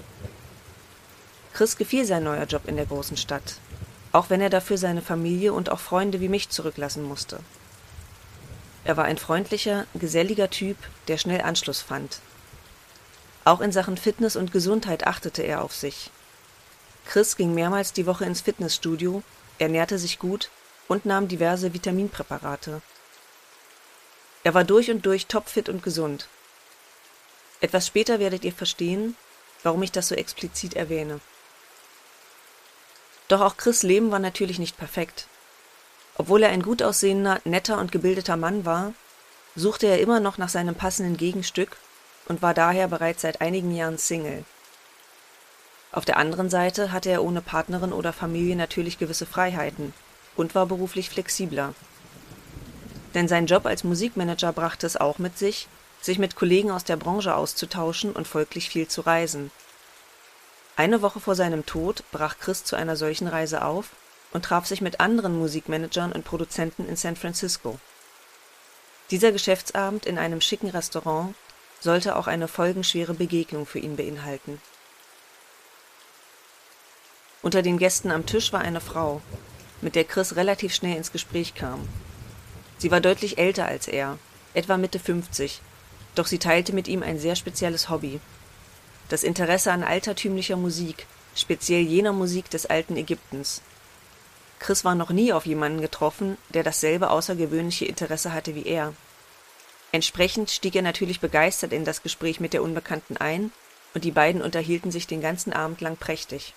Chris 1.54 1.76
gefiel 1.76 2.04
sein 2.04 2.24
neuer 2.24 2.46
Job 2.46 2.66
in 2.66 2.74
der 2.74 2.86
großen 2.86 3.16
Stadt, 3.16 3.58
auch 4.10 4.28
wenn 4.28 4.40
er 4.40 4.50
dafür 4.50 4.76
seine 4.76 5.02
Familie 5.02 5.52
und 5.52 5.70
auch 5.70 5.78
Freunde 5.78 6.20
wie 6.20 6.28
mich 6.28 6.48
zurücklassen 6.48 7.04
musste. 7.04 7.38
Er 8.84 8.96
war 8.96 9.04
ein 9.04 9.18
freundlicher, 9.18 9.86
geselliger 9.94 10.50
Typ, 10.50 10.76
der 11.08 11.18
schnell 11.18 11.40
Anschluss 11.40 11.80
fand. 11.80 12.20
Auch 13.44 13.60
in 13.60 13.72
Sachen 13.72 13.96
Fitness 13.96 14.36
und 14.36 14.52
Gesundheit 14.52 15.06
achtete 15.06 15.42
er 15.42 15.62
auf 15.62 15.74
sich. 15.74 16.10
Chris 17.06 17.36
ging 17.36 17.54
mehrmals 17.54 17.92
die 17.92 18.06
Woche 18.06 18.24
ins 18.24 18.42
Fitnessstudio, 18.42 19.22
ernährte 19.58 19.98
sich 19.98 20.18
gut 20.18 20.50
und 20.88 21.06
nahm 21.06 21.28
diverse 21.28 21.72
Vitaminpräparate. 21.72 22.82
Er 24.44 24.54
war 24.54 24.64
durch 24.64 24.90
und 24.90 25.04
durch 25.04 25.26
topfit 25.26 25.68
und 25.68 25.82
gesund. 25.82 26.28
Etwas 27.60 27.86
später 27.86 28.18
werdet 28.18 28.44
ihr 28.44 28.52
verstehen, 28.52 29.16
warum 29.62 29.82
ich 29.82 29.92
das 29.92 30.08
so 30.08 30.14
explizit 30.14 30.74
erwähne. 30.74 31.20
Doch 33.28 33.40
auch 33.40 33.56
Chris 33.56 33.82
Leben 33.82 34.10
war 34.10 34.18
natürlich 34.18 34.58
nicht 34.58 34.76
perfekt. 34.78 35.26
Obwohl 36.18 36.42
er 36.42 36.50
ein 36.50 36.62
gut 36.62 36.82
aussehender, 36.82 37.40
netter 37.44 37.78
und 37.78 37.92
gebildeter 37.92 38.36
Mann 38.36 38.66
war, 38.66 38.92
suchte 39.54 39.86
er 39.86 40.00
immer 40.00 40.18
noch 40.20 40.36
nach 40.36 40.48
seinem 40.48 40.74
passenden 40.74 41.16
Gegenstück 41.16 41.76
und 42.26 42.42
war 42.42 42.54
daher 42.54 42.88
bereits 42.88 43.22
seit 43.22 43.40
einigen 43.40 43.74
Jahren 43.74 43.98
Single. 43.98 44.44
Auf 45.92 46.04
der 46.04 46.18
anderen 46.18 46.50
Seite 46.50 46.92
hatte 46.92 47.08
er 47.08 47.24
ohne 47.24 47.40
Partnerin 47.40 47.92
oder 47.92 48.12
Familie 48.12 48.56
natürlich 48.56 48.98
gewisse 48.98 49.26
Freiheiten 49.26 49.94
und 50.36 50.54
war 50.54 50.66
beruflich 50.66 51.08
flexibler. 51.08 51.74
Denn 53.14 53.28
sein 53.28 53.46
Job 53.46 53.64
als 53.64 53.84
Musikmanager 53.84 54.52
brachte 54.52 54.86
es 54.86 54.96
auch 54.96 55.18
mit 55.18 55.38
sich, 55.38 55.68
sich 56.00 56.18
mit 56.18 56.36
Kollegen 56.36 56.70
aus 56.70 56.84
der 56.84 56.96
Branche 56.96 57.34
auszutauschen 57.34 58.12
und 58.12 58.28
folglich 58.28 58.68
viel 58.68 58.88
zu 58.88 59.00
reisen. 59.02 59.50
Eine 60.76 61.00
Woche 61.00 61.20
vor 61.20 61.34
seinem 61.34 61.64
Tod 61.64 62.04
brach 62.12 62.36
Chris 62.38 62.64
zu 62.64 62.76
einer 62.76 62.96
solchen 62.96 63.28
Reise 63.28 63.64
auf 63.64 63.90
und 64.32 64.44
traf 64.44 64.66
sich 64.66 64.80
mit 64.80 65.00
anderen 65.00 65.38
Musikmanagern 65.38 66.12
und 66.12 66.24
Produzenten 66.24 66.88
in 66.88 66.96
San 66.96 67.16
Francisco. 67.16 67.78
Dieser 69.10 69.32
Geschäftsabend 69.32 70.04
in 70.04 70.18
einem 70.18 70.40
schicken 70.40 70.68
Restaurant 70.68 71.34
sollte 71.80 72.16
auch 72.16 72.26
eine 72.26 72.48
folgenschwere 72.48 73.14
Begegnung 73.14 73.64
für 73.64 73.78
ihn 73.78 73.96
beinhalten. 73.96 74.60
Unter 77.40 77.62
den 77.62 77.78
Gästen 77.78 78.10
am 78.10 78.26
Tisch 78.26 78.52
war 78.52 78.60
eine 78.60 78.80
Frau, 78.80 79.22
mit 79.80 79.94
der 79.94 80.04
Chris 80.04 80.36
relativ 80.36 80.74
schnell 80.74 80.96
ins 80.96 81.12
Gespräch 81.12 81.54
kam. 81.54 81.88
Sie 82.78 82.90
war 82.90 83.00
deutlich 83.00 83.38
älter 83.38 83.66
als 83.66 83.88
er, 83.88 84.18
etwa 84.54 84.76
Mitte 84.76 84.98
50, 84.98 85.60
doch 86.14 86.26
sie 86.26 86.38
teilte 86.38 86.72
mit 86.72 86.88
ihm 86.88 87.02
ein 87.02 87.18
sehr 87.18 87.36
spezielles 87.36 87.88
Hobby. 87.88 88.20
Das 89.08 89.22
Interesse 89.22 89.72
an 89.72 89.84
altertümlicher 89.84 90.56
Musik, 90.56 91.06
speziell 91.34 91.82
jener 91.82 92.12
Musik 92.12 92.50
des 92.50 92.66
alten 92.66 92.96
Ägyptens. 92.96 93.62
Chris 94.58 94.84
war 94.84 94.94
noch 94.94 95.10
nie 95.10 95.32
auf 95.32 95.46
jemanden 95.46 95.80
getroffen, 95.80 96.36
der 96.50 96.62
dasselbe 96.62 97.10
außergewöhnliche 97.10 97.84
Interesse 97.84 98.32
hatte 98.32 98.54
wie 98.54 98.66
er. 98.66 98.94
Entsprechend 99.92 100.50
stieg 100.50 100.76
er 100.76 100.82
natürlich 100.82 101.20
begeistert 101.20 101.72
in 101.72 101.84
das 101.84 102.02
Gespräch 102.02 102.40
mit 102.40 102.52
der 102.52 102.62
Unbekannten 102.62 103.16
ein, 103.16 103.52
und 103.94 104.04
die 104.04 104.10
beiden 104.10 104.42
unterhielten 104.42 104.90
sich 104.90 105.06
den 105.06 105.22
ganzen 105.22 105.52
Abend 105.52 105.80
lang 105.80 105.96
prächtig. 105.96 106.52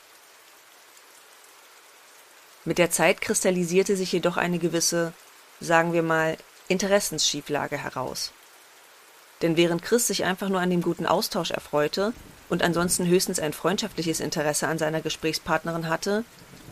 Mit 2.65 2.77
der 2.77 2.91
Zeit 2.91 3.22
kristallisierte 3.22 3.96
sich 3.96 4.12
jedoch 4.12 4.38
eine 4.38 4.60
gewisse, 4.60 5.13
sagen 5.60 5.93
wir 5.93 6.03
mal, 6.03 6.38
Interessensschieflage 6.67 7.77
heraus. 7.77 8.31
Denn 9.41 9.58
während 9.58 9.81
Chris 9.81 10.08
sich 10.08 10.25
einfach 10.25 10.50
nur 10.50 10.60
an 10.60 10.70
dem 10.70 10.81
guten 10.81 11.08
Austausch 11.08 11.51
erfreute 11.51 12.13
und 12.50 12.62
ansonsten 12.62 13.08
höchstens 13.08 13.39
ein 13.39 13.53
freundschaftliches 13.53 14.20
Interesse 14.20 14.67
an 14.67 14.77
seiner 14.77 15.01
Gesprächspartnerin 15.01 15.89
hatte, 15.89 16.24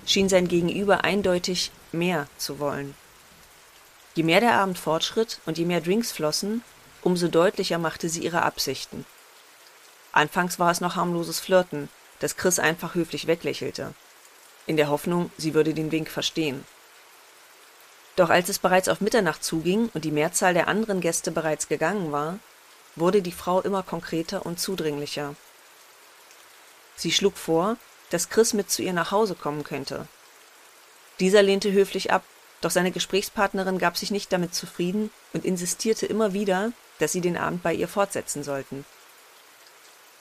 schien 0.06 0.30
sein 0.30 0.48
Gegenüber 0.48 1.04
eindeutig 1.04 1.72
mehr 1.92 2.28
zu 2.38 2.60
wollen. 2.60 2.96
Je 4.16 4.24
mehr 4.24 4.40
der 4.40 4.56
Abend 4.56 4.78
fortschritt 4.78 5.40
und 5.46 5.58
je 5.58 5.66
mehr 5.66 5.82
Drinks 5.82 6.12
flossen, 6.12 6.64
umso 7.02 7.28
deutlicher 7.28 7.78
machte 7.78 8.10
sie 8.10 8.24
ihre 8.24 8.44
Absichten. 8.44 9.06
Anfangs 10.12 10.60
war 10.60 10.72
es 10.72 10.82
noch 10.82 10.96
harmloses 10.96 11.40
Flirten, 11.40 11.90
das 12.20 12.36
Chris 12.36 12.60
einfach 12.60 12.96
höflich 12.96 13.28
weglächelte 13.28 13.94
in 14.70 14.78
der 14.78 14.90
Hoffnung, 14.90 15.32
sie 15.36 15.56
würde 15.56 15.74
den 15.74 15.92
Wink 15.92 16.10
verstehen. 16.10 16.64
Doch 18.16 18.30
als 18.30 18.50
es 18.50 18.60
bereits 18.60 18.88
auf 18.88 19.02
Mitternacht 19.02 19.44
zuging 19.44 19.90
und 19.96 20.06
die 20.06 20.12
Mehrzahl 20.12 20.54
der 20.54 20.68
anderen 20.68 21.02
Gäste 21.02 21.32
bereits 21.32 21.68
gegangen 21.68 22.12
war, 22.12 22.38
wurde 22.96 23.24
die 23.24 23.32
Frau 23.32 23.62
immer 23.62 23.82
konkreter 23.82 24.46
und 24.46 24.60
zudringlicher. 24.60 25.36
Sie 26.96 27.12
schlug 27.12 27.36
vor, 27.36 27.78
dass 28.10 28.30
Chris 28.30 28.54
mit 28.54 28.70
zu 28.70 28.82
ihr 28.82 28.94
nach 28.94 29.12
Hause 29.12 29.36
kommen 29.36 29.64
könnte. 29.64 30.08
Dieser 31.20 31.42
lehnte 31.42 31.72
höflich 31.72 32.12
ab, 32.12 32.24
doch 32.62 32.72
seine 32.72 32.92
Gesprächspartnerin 32.92 33.78
gab 33.78 33.98
sich 33.98 34.12
nicht 34.12 34.32
damit 34.32 34.54
zufrieden 34.54 35.12
und 35.34 35.46
insistierte 35.46 36.06
immer 36.06 36.34
wieder, 36.34 36.72
dass 37.00 37.12
sie 37.12 37.22
den 37.22 37.38
Abend 37.38 37.64
bei 37.64 37.74
ihr 37.74 37.88
fortsetzen 37.88 38.44
sollten. 38.44 38.86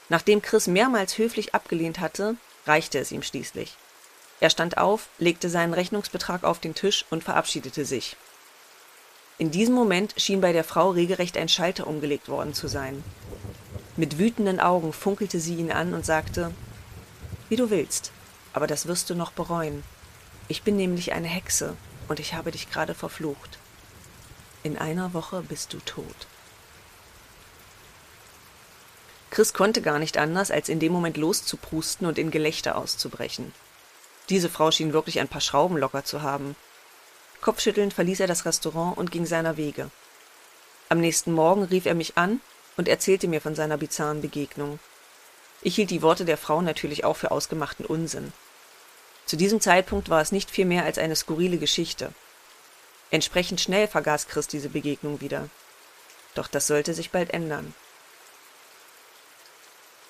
Nachdem 0.08 0.40
Chris 0.40 0.66
mehrmals 0.66 1.18
höflich 1.18 1.54
abgelehnt 1.54 2.00
hatte, 2.00 2.36
reichte 2.66 2.98
es 2.98 3.12
ihm 3.12 3.22
schließlich. 3.22 3.76
Er 4.40 4.50
stand 4.50 4.78
auf, 4.78 5.08
legte 5.18 5.50
seinen 5.50 5.74
Rechnungsbetrag 5.74 6.44
auf 6.44 6.60
den 6.60 6.74
Tisch 6.74 7.04
und 7.10 7.24
verabschiedete 7.24 7.84
sich. 7.84 8.16
In 9.36 9.50
diesem 9.50 9.74
Moment 9.74 10.14
schien 10.16 10.40
bei 10.40 10.52
der 10.52 10.64
Frau 10.64 10.90
regelrecht 10.90 11.36
ein 11.36 11.48
Schalter 11.48 11.86
umgelegt 11.86 12.28
worden 12.28 12.54
zu 12.54 12.68
sein. 12.68 13.02
Mit 13.96 14.18
wütenden 14.18 14.60
Augen 14.60 14.92
funkelte 14.92 15.40
sie 15.40 15.56
ihn 15.56 15.72
an 15.72 15.94
und 15.94 16.06
sagte 16.06 16.52
Wie 17.48 17.56
du 17.56 17.70
willst, 17.70 18.12
aber 18.52 18.66
das 18.66 18.86
wirst 18.86 19.10
du 19.10 19.14
noch 19.14 19.32
bereuen. 19.32 19.84
Ich 20.48 20.62
bin 20.62 20.76
nämlich 20.76 21.12
eine 21.12 21.28
Hexe 21.28 21.76
und 22.08 22.20
ich 22.20 22.34
habe 22.34 22.50
dich 22.50 22.70
gerade 22.70 22.94
verflucht. 22.94 23.58
In 24.62 24.76
einer 24.76 25.14
Woche 25.14 25.42
bist 25.42 25.72
du 25.72 25.78
tot. 25.78 26.26
Chris 29.30 29.52
konnte 29.52 29.82
gar 29.82 29.98
nicht 29.98 30.18
anders, 30.18 30.50
als 30.50 30.68
in 30.68 30.80
dem 30.80 30.92
Moment 30.92 31.16
loszuprusten 31.16 32.06
und 32.06 32.18
in 32.18 32.30
Gelächter 32.30 32.76
auszubrechen. 32.76 33.52
Diese 34.30 34.48
Frau 34.48 34.70
schien 34.70 34.92
wirklich 34.92 35.20
ein 35.20 35.28
paar 35.28 35.40
Schrauben 35.40 35.76
locker 35.76 36.04
zu 36.04 36.22
haben. 36.22 36.56
Kopfschüttelnd 37.40 37.94
verließ 37.94 38.20
er 38.20 38.26
das 38.26 38.46
Restaurant 38.46 38.96
und 38.98 39.10
ging 39.10 39.26
seiner 39.26 39.56
Wege. 39.56 39.90
Am 40.88 41.00
nächsten 41.00 41.32
Morgen 41.32 41.62
rief 41.64 41.86
er 41.86 41.94
mich 41.94 42.18
an 42.18 42.40
und 42.76 42.88
erzählte 42.88 43.28
mir 43.28 43.40
von 43.40 43.54
seiner 43.54 43.76
bizarren 43.76 44.22
Begegnung. 44.22 44.78
Ich 45.62 45.74
hielt 45.74 45.90
die 45.90 46.02
Worte 46.02 46.24
der 46.24 46.38
Frau 46.38 46.62
natürlich 46.62 47.04
auch 47.04 47.16
für 47.16 47.30
ausgemachten 47.30 47.84
Unsinn. 47.84 48.32
Zu 49.26 49.36
diesem 49.36 49.60
Zeitpunkt 49.60 50.08
war 50.08 50.22
es 50.22 50.32
nicht 50.32 50.50
viel 50.50 50.64
mehr 50.64 50.84
als 50.84 50.98
eine 50.98 51.16
skurrile 51.16 51.58
Geschichte. 51.58 52.12
Entsprechend 53.10 53.60
schnell 53.60 53.88
vergaß 53.88 54.28
Chris 54.28 54.46
diese 54.46 54.68
Begegnung 54.68 55.20
wieder. 55.20 55.48
Doch 56.34 56.46
das 56.46 56.66
sollte 56.66 56.94
sich 56.94 57.10
bald 57.10 57.30
ändern. 57.34 57.74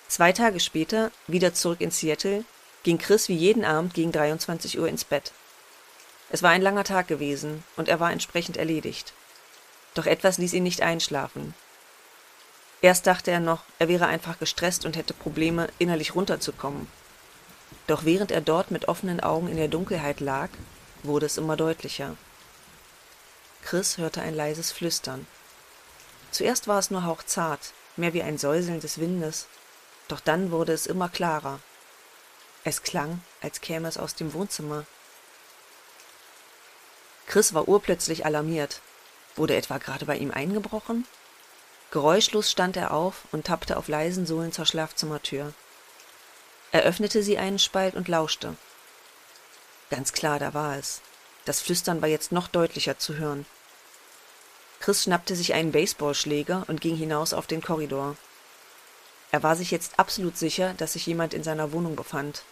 Zwei 0.08 0.32
Tage 0.32 0.61
später, 0.61 1.11
wieder 1.26 1.54
zurück 1.54 1.80
in 1.80 1.90
Seattle, 1.90 2.44
ging 2.82 2.98
Chris 2.98 3.28
wie 3.28 3.37
jeden 3.37 3.64
Abend 3.64 3.94
gegen 3.94 4.12
23 4.12 4.78
Uhr 4.78 4.88
ins 4.88 5.04
Bett. 5.04 5.32
Es 6.30 6.42
war 6.42 6.50
ein 6.50 6.62
langer 6.62 6.84
Tag 6.84 7.08
gewesen 7.08 7.64
und 7.76 7.88
er 7.88 8.00
war 8.00 8.12
entsprechend 8.12 8.56
erledigt. 8.56 9.12
Doch 9.94 10.06
etwas 10.06 10.38
ließ 10.38 10.52
ihn 10.52 10.62
nicht 10.62 10.82
einschlafen. 10.82 11.54
Erst 12.81 13.07
dachte 13.07 13.31
er 13.31 13.41
noch, 13.41 13.64
er 13.79 13.88
wäre 13.88 14.07
einfach 14.07 14.38
gestresst 14.38 14.85
und 14.85 14.97
hätte 14.97 15.14
Probleme, 15.14 15.69
innerlich 15.79 16.14
runterzukommen. 16.14 16.88
Doch 17.87 18.05
während 18.05 18.31
er 18.31 18.41
dort 18.41 18.71
mit 18.71 18.87
offenen 18.88 19.21
Augen 19.21 19.49
in 19.49 19.57
der 19.57 19.69
Dunkelheit 19.69 20.21
lag, 20.21 20.51
wurde 21.03 21.27
es 21.27 21.38
immer 21.38 21.57
deutlicher. 21.57 22.17
Chris 23.62 23.99
hörte 23.99 24.23
ein 24.23 24.35
leises 24.35 24.71
Flüstern. 24.71 25.27
Zuerst 26.31 26.69
war 26.69 26.79
es 26.79 26.91
nur 26.91 27.05
hauchzart, 27.05 27.73
mehr 27.97 28.14
wie 28.14 28.23
ein 28.23 28.38
Säuseln 28.38 28.81
des 28.81 28.99
Windes, 28.99 29.47
doch 30.07 30.21
dann 30.21 30.51
wurde 30.51 30.73
es 30.73 30.87
immer 30.87 31.09
klarer. 31.09 31.61
Es 32.64 32.83
klang, 32.83 33.23
als 33.41 33.61
käme 33.61 33.88
es 33.88 33.99
aus 33.99 34.14
dem 34.14 34.33
Wohnzimmer. 34.33 34.85
Chris 37.27 37.55
war 37.55 37.69
urplötzlich 37.69 38.25
alarmiert. 38.25 38.81
Wurde 39.37 39.57
etwa 39.57 39.79
gerade 39.79 40.07
bei 40.07 40.17
ihm 40.17 40.31
eingebrochen? 40.31 41.07
Geräuschlos 41.90 42.51
stand 42.51 42.77
er 42.77 42.92
auf 42.92 43.22
und 43.33 43.46
tappte 43.46 43.77
auf 43.77 43.88
leisen 43.88 44.27
Sohlen 44.27 44.53
zur 44.53 44.66
Schlafzimmertür. 44.66 45.55
Er 46.70 46.83
öffnete 46.83 47.22
sie 47.22 47.38
einen 47.38 47.59
Spalt 47.59 47.94
und 47.94 48.09
lauschte. 48.09 48.57
Ganz 49.90 50.12
klar, 50.12 50.38
da 50.38 50.53
war 50.53 50.77
es. 50.77 51.01
Das 51.46 51.62
Flüstern 51.62 52.03
war 52.03 52.09
jetzt 52.09 52.31
noch 52.31 52.46
deutlicher 52.48 52.98
zu 52.98 53.16
hören. 53.16 53.46
Chris 54.81 55.05
schnappte 55.05 55.35
sich 55.35 55.55
einen 55.55 55.72
Baseballschläger 55.72 56.64
und 56.68 56.83
ging 56.83 56.94
hinaus 56.94 57.33
auf 57.33 57.46
den 57.46 57.62
Korridor. 57.62 58.16
Er 59.31 59.42
war 59.42 59.57
sich 59.57 59.70
jetzt 59.70 59.98
absolut 59.98 60.37
sicher, 60.37 60.74
dass 60.74 60.92
sich 60.92 61.07
jemand 61.07 61.33
in 61.33 61.42
seiner 61.42 61.72
Wohnung 61.72 61.96
befand. 61.96 62.42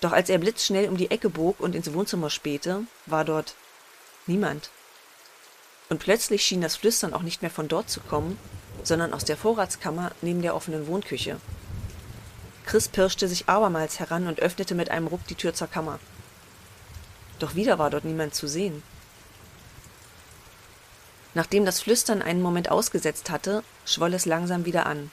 Doch 0.00 0.12
als 0.12 0.28
er 0.28 0.38
blitzschnell 0.38 0.88
um 0.88 0.96
die 0.96 1.10
Ecke 1.10 1.30
bog 1.30 1.60
und 1.60 1.74
ins 1.74 1.92
Wohnzimmer 1.92 2.30
spähte, 2.30 2.84
war 3.06 3.24
dort 3.24 3.54
niemand. 4.26 4.70
Und 5.88 6.00
plötzlich 6.00 6.44
schien 6.44 6.60
das 6.60 6.76
Flüstern 6.76 7.14
auch 7.14 7.22
nicht 7.22 7.42
mehr 7.42 7.50
von 7.50 7.68
dort 7.68 7.88
zu 7.88 8.00
kommen, 8.00 8.38
sondern 8.82 9.14
aus 9.14 9.24
der 9.24 9.36
Vorratskammer 9.36 10.12
neben 10.20 10.42
der 10.42 10.54
offenen 10.54 10.86
Wohnküche. 10.86 11.40
Chris 12.66 12.88
pirschte 12.88 13.28
sich 13.28 13.48
abermals 13.48 13.98
heran 13.98 14.26
und 14.26 14.40
öffnete 14.40 14.74
mit 14.74 14.90
einem 14.90 15.06
Ruck 15.06 15.26
die 15.26 15.34
Tür 15.34 15.54
zur 15.54 15.68
Kammer. 15.68 15.98
Doch 17.38 17.54
wieder 17.54 17.78
war 17.78 17.88
dort 17.88 18.04
niemand 18.04 18.34
zu 18.34 18.46
sehen. 18.46 18.82
Nachdem 21.34 21.64
das 21.64 21.80
Flüstern 21.80 22.20
einen 22.20 22.42
Moment 22.42 22.70
ausgesetzt 22.70 23.30
hatte, 23.30 23.62
schwoll 23.84 24.12
es 24.12 24.26
langsam 24.26 24.64
wieder 24.64 24.86
an. 24.86 25.10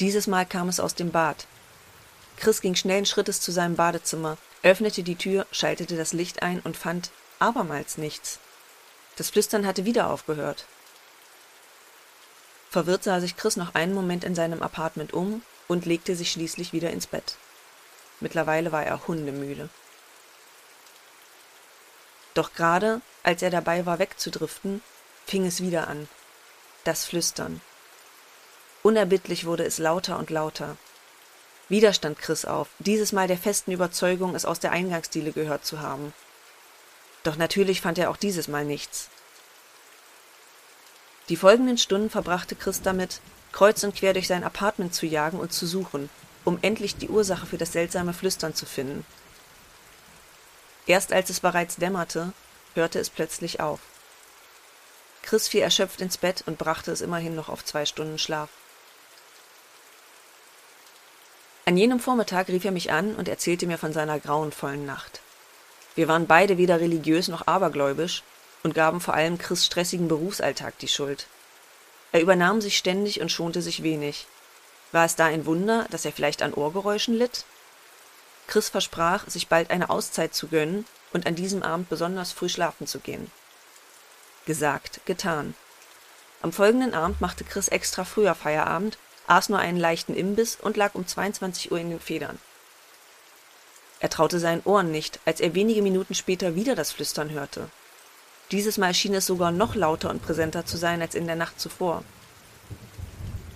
Dieses 0.00 0.26
Mal 0.26 0.44
kam 0.44 0.68
es 0.68 0.80
aus 0.80 0.94
dem 0.94 1.10
Bad, 1.10 1.46
Chris 2.40 2.62
ging 2.62 2.74
schnellen 2.74 3.04
Schrittes 3.04 3.42
zu 3.42 3.52
seinem 3.52 3.76
Badezimmer, 3.76 4.38
öffnete 4.62 5.02
die 5.02 5.16
Tür, 5.16 5.46
schaltete 5.52 5.96
das 5.96 6.14
Licht 6.14 6.42
ein 6.42 6.60
und 6.60 6.74
fand 6.74 7.10
abermals 7.38 7.98
nichts. 7.98 8.38
Das 9.20 9.28
Flüstern 9.28 9.66
hatte 9.66 9.84
wieder 9.84 10.08
aufgehört. 10.08 10.64
Verwirrt 12.70 13.04
sah 13.04 13.20
sich 13.20 13.36
Chris 13.36 13.56
noch 13.56 13.74
einen 13.74 13.92
Moment 13.92 14.24
in 14.24 14.34
seinem 14.34 14.62
Apartment 14.62 15.12
um 15.12 15.42
und 15.68 15.84
legte 15.84 16.16
sich 16.16 16.32
schließlich 16.32 16.72
wieder 16.72 16.88
ins 16.88 17.06
Bett. 17.06 17.36
Mittlerweile 18.20 18.72
war 18.72 18.82
er 18.82 19.06
hundemüde. 19.06 19.68
Doch 22.32 22.54
gerade, 22.54 23.02
als 23.22 23.42
er 23.42 23.50
dabei 23.50 23.84
war 23.84 23.98
wegzudriften, 23.98 24.82
fing 25.26 25.44
es 25.44 25.60
wieder 25.60 25.86
an. 25.88 26.08
Das 26.84 27.04
Flüstern. 27.04 27.60
Unerbittlich 28.82 29.44
wurde 29.44 29.66
es 29.66 29.76
lauter 29.76 30.18
und 30.18 30.30
lauter. 30.30 30.78
Wieder 31.68 31.92
stand 31.92 32.18
Chris 32.18 32.46
auf, 32.46 32.68
dieses 32.78 33.12
Mal 33.12 33.28
der 33.28 33.36
festen 33.36 33.72
Überzeugung, 33.72 34.34
es 34.34 34.46
aus 34.46 34.60
der 34.60 34.72
Eingangsdiele 34.72 35.32
gehört 35.32 35.66
zu 35.66 35.80
haben. 35.80 36.14
Doch 37.22 37.36
natürlich 37.36 37.80
fand 37.80 37.98
er 37.98 38.10
auch 38.10 38.16
dieses 38.16 38.48
Mal 38.48 38.64
nichts. 38.64 39.08
Die 41.28 41.36
folgenden 41.36 41.78
Stunden 41.78 42.10
verbrachte 42.10 42.56
Chris 42.56 42.82
damit, 42.82 43.20
kreuz 43.52 43.82
und 43.84 43.94
quer 43.94 44.12
durch 44.12 44.26
sein 44.26 44.44
Apartment 44.44 44.94
zu 44.94 45.06
jagen 45.06 45.38
und 45.38 45.52
zu 45.52 45.66
suchen, 45.66 46.10
um 46.44 46.58
endlich 46.62 46.96
die 46.96 47.08
Ursache 47.08 47.46
für 47.46 47.58
das 47.58 47.72
seltsame 47.72 48.12
Flüstern 48.12 48.54
zu 48.54 48.66
finden. 48.66 49.04
Erst 50.86 51.12
als 51.12 51.30
es 51.30 51.40
bereits 51.40 51.76
dämmerte, 51.76 52.32
hörte 52.74 52.98
es 52.98 53.10
plötzlich 53.10 53.60
auf. 53.60 53.80
Chris 55.22 55.46
fiel 55.46 55.60
erschöpft 55.60 56.00
ins 56.00 56.16
Bett 56.16 56.42
und 56.46 56.58
brachte 56.58 56.90
es 56.90 57.00
immerhin 57.00 57.34
noch 57.36 57.48
auf 57.48 57.64
zwei 57.64 57.84
Stunden 57.84 58.18
Schlaf. 58.18 58.48
An 61.66 61.76
jenem 61.76 62.00
Vormittag 62.00 62.48
rief 62.48 62.64
er 62.64 62.72
mich 62.72 62.90
an 62.90 63.14
und 63.14 63.28
erzählte 63.28 63.66
mir 63.66 63.78
von 63.78 63.92
seiner 63.92 64.18
grauenvollen 64.18 64.84
Nacht. 64.84 65.20
Wir 66.00 66.08
waren 66.08 66.26
beide 66.26 66.56
weder 66.56 66.80
religiös 66.80 67.28
noch 67.28 67.46
abergläubisch 67.46 68.22
und 68.62 68.74
gaben 68.74 69.02
vor 69.02 69.12
allem 69.12 69.36
Chris 69.36 69.66
stressigen 69.66 70.08
Berufsalltag 70.08 70.78
die 70.78 70.88
Schuld. 70.88 71.26
Er 72.10 72.22
übernahm 72.22 72.62
sich 72.62 72.78
ständig 72.78 73.20
und 73.20 73.30
schonte 73.30 73.60
sich 73.60 73.82
wenig. 73.82 74.26
War 74.92 75.04
es 75.04 75.14
da 75.14 75.26
ein 75.26 75.44
Wunder, 75.44 75.86
dass 75.90 76.06
er 76.06 76.12
vielleicht 76.12 76.40
an 76.40 76.54
Ohrgeräuschen 76.54 77.18
litt? 77.18 77.44
Chris 78.46 78.70
versprach, 78.70 79.28
sich 79.28 79.48
bald 79.48 79.70
eine 79.70 79.90
Auszeit 79.90 80.34
zu 80.34 80.48
gönnen 80.48 80.86
und 81.12 81.26
an 81.26 81.34
diesem 81.34 81.62
Abend 81.62 81.90
besonders 81.90 82.32
früh 82.32 82.48
schlafen 82.48 82.86
zu 82.86 83.00
gehen. 83.00 83.30
Gesagt, 84.46 85.02
getan. 85.04 85.54
Am 86.40 86.54
folgenden 86.54 86.94
Abend 86.94 87.20
machte 87.20 87.44
Chris 87.44 87.68
extra 87.68 88.04
früher 88.04 88.34
Feierabend, 88.34 88.96
aß 89.26 89.50
nur 89.50 89.58
einen 89.58 89.78
leichten 89.78 90.14
Imbiss 90.14 90.56
und 90.62 90.78
lag 90.78 90.94
um 90.94 91.06
22 91.06 91.70
Uhr 91.70 91.78
in 91.78 91.90
den 91.90 92.00
Federn. 92.00 92.38
Er 94.00 94.10
traute 94.10 94.40
seinen 94.40 94.62
Ohren 94.64 94.90
nicht, 94.90 95.20
als 95.26 95.40
er 95.40 95.54
wenige 95.54 95.82
Minuten 95.82 96.14
später 96.14 96.54
wieder 96.54 96.74
das 96.74 96.90
Flüstern 96.90 97.30
hörte. 97.30 97.68
Dieses 98.50 98.78
Mal 98.78 98.94
schien 98.94 99.14
es 99.14 99.26
sogar 99.26 99.52
noch 99.52 99.74
lauter 99.74 100.10
und 100.10 100.22
präsenter 100.22 100.66
zu 100.66 100.76
sein 100.76 101.00
als 101.02 101.14
in 101.14 101.26
der 101.26 101.36
Nacht 101.36 101.60
zuvor. 101.60 102.02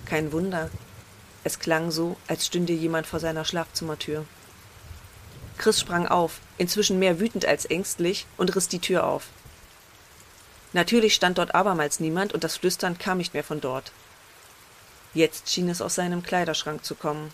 Kein 0.05 0.33
Wunder. 0.33 0.71
Es 1.43 1.59
klang 1.59 1.91
so, 1.91 2.17
als 2.29 2.47
stünde 2.47 2.73
jemand 2.73 3.07
vor 3.07 3.21
seiner 3.21 3.45
Schlafzimmertür. 3.45 4.25
Chris 5.59 5.81
sprang 5.81 6.07
auf, 6.07 6.41
inzwischen 6.59 6.99
mehr 6.99 7.21
wütend 7.21 7.47
als 7.47 7.65
ängstlich, 7.65 8.27
und 8.37 8.55
riss 8.55 8.69
die 8.69 8.79
Tür 8.81 9.07
auf. 9.07 9.29
Natürlich 10.73 11.15
stand 11.15 11.39
dort 11.39 11.55
abermals 11.55 12.01
niemand 12.01 12.33
und 12.33 12.45
das 12.45 12.57
Flüstern 12.57 12.99
kam 12.99 13.19
nicht 13.19 13.35
mehr 13.35 13.45
von 13.45 13.61
dort. 13.61 13.93
Jetzt 15.15 15.49
schien 15.49 15.69
es 15.69 15.81
aus 15.81 15.95
seinem 15.95 16.23
Kleiderschrank 16.23 16.85
zu 16.85 16.97
kommen. 16.97 17.33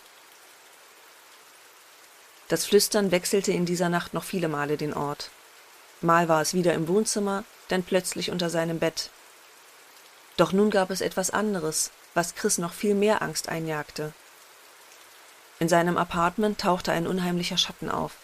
Das 2.50 2.66
Flüstern 2.66 3.12
wechselte 3.12 3.52
in 3.52 3.64
dieser 3.64 3.88
Nacht 3.88 4.12
noch 4.12 4.24
viele 4.24 4.48
Male 4.48 4.76
den 4.76 4.92
Ort. 4.92 5.30
Mal 6.00 6.28
war 6.28 6.42
es 6.42 6.52
wieder 6.52 6.74
im 6.74 6.88
Wohnzimmer, 6.88 7.44
dann 7.68 7.84
plötzlich 7.84 8.32
unter 8.32 8.50
seinem 8.50 8.80
Bett. 8.80 9.10
Doch 10.36 10.52
nun 10.52 10.70
gab 10.70 10.90
es 10.90 11.00
etwas 11.00 11.30
anderes, 11.30 11.92
was 12.12 12.34
Chris 12.34 12.58
noch 12.58 12.72
viel 12.72 12.96
mehr 12.96 13.22
Angst 13.22 13.48
einjagte. 13.48 14.12
In 15.60 15.68
seinem 15.68 15.96
Apartment 15.96 16.60
tauchte 16.60 16.90
ein 16.90 17.06
unheimlicher 17.06 17.56
Schatten 17.56 17.88
auf. 17.88 18.16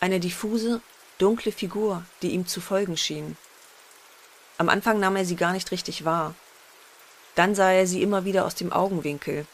Eine 0.00 0.20
diffuse, 0.20 0.82
dunkle 1.16 1.50
Figur, 1.50 2.04
die 2.20 2.32
ihm 2.32 2.46
zu 2.46 2.60
folgen 2.60 2.98
schien. 2.98 3.38
Am 4.58 4.68
Anfang 4.68 5.00
nahm 5.00 5.16
er 5.16 5.24
sie 5.24 5.36
gar 5.36 5.52
nicht 5.52 5.70
richtig 5.70 6.04
wahr. 6.04 6.34
Dann 7.36 7.54
sah 7.54 7.72
er 7.72 7.86
sie 7.86 8.02
immer 8.02 8.26
wieder 8.26 8.44
aus 8.44 8.54
dem 8.54 8.70
Augenwinkel. 8.70 9.46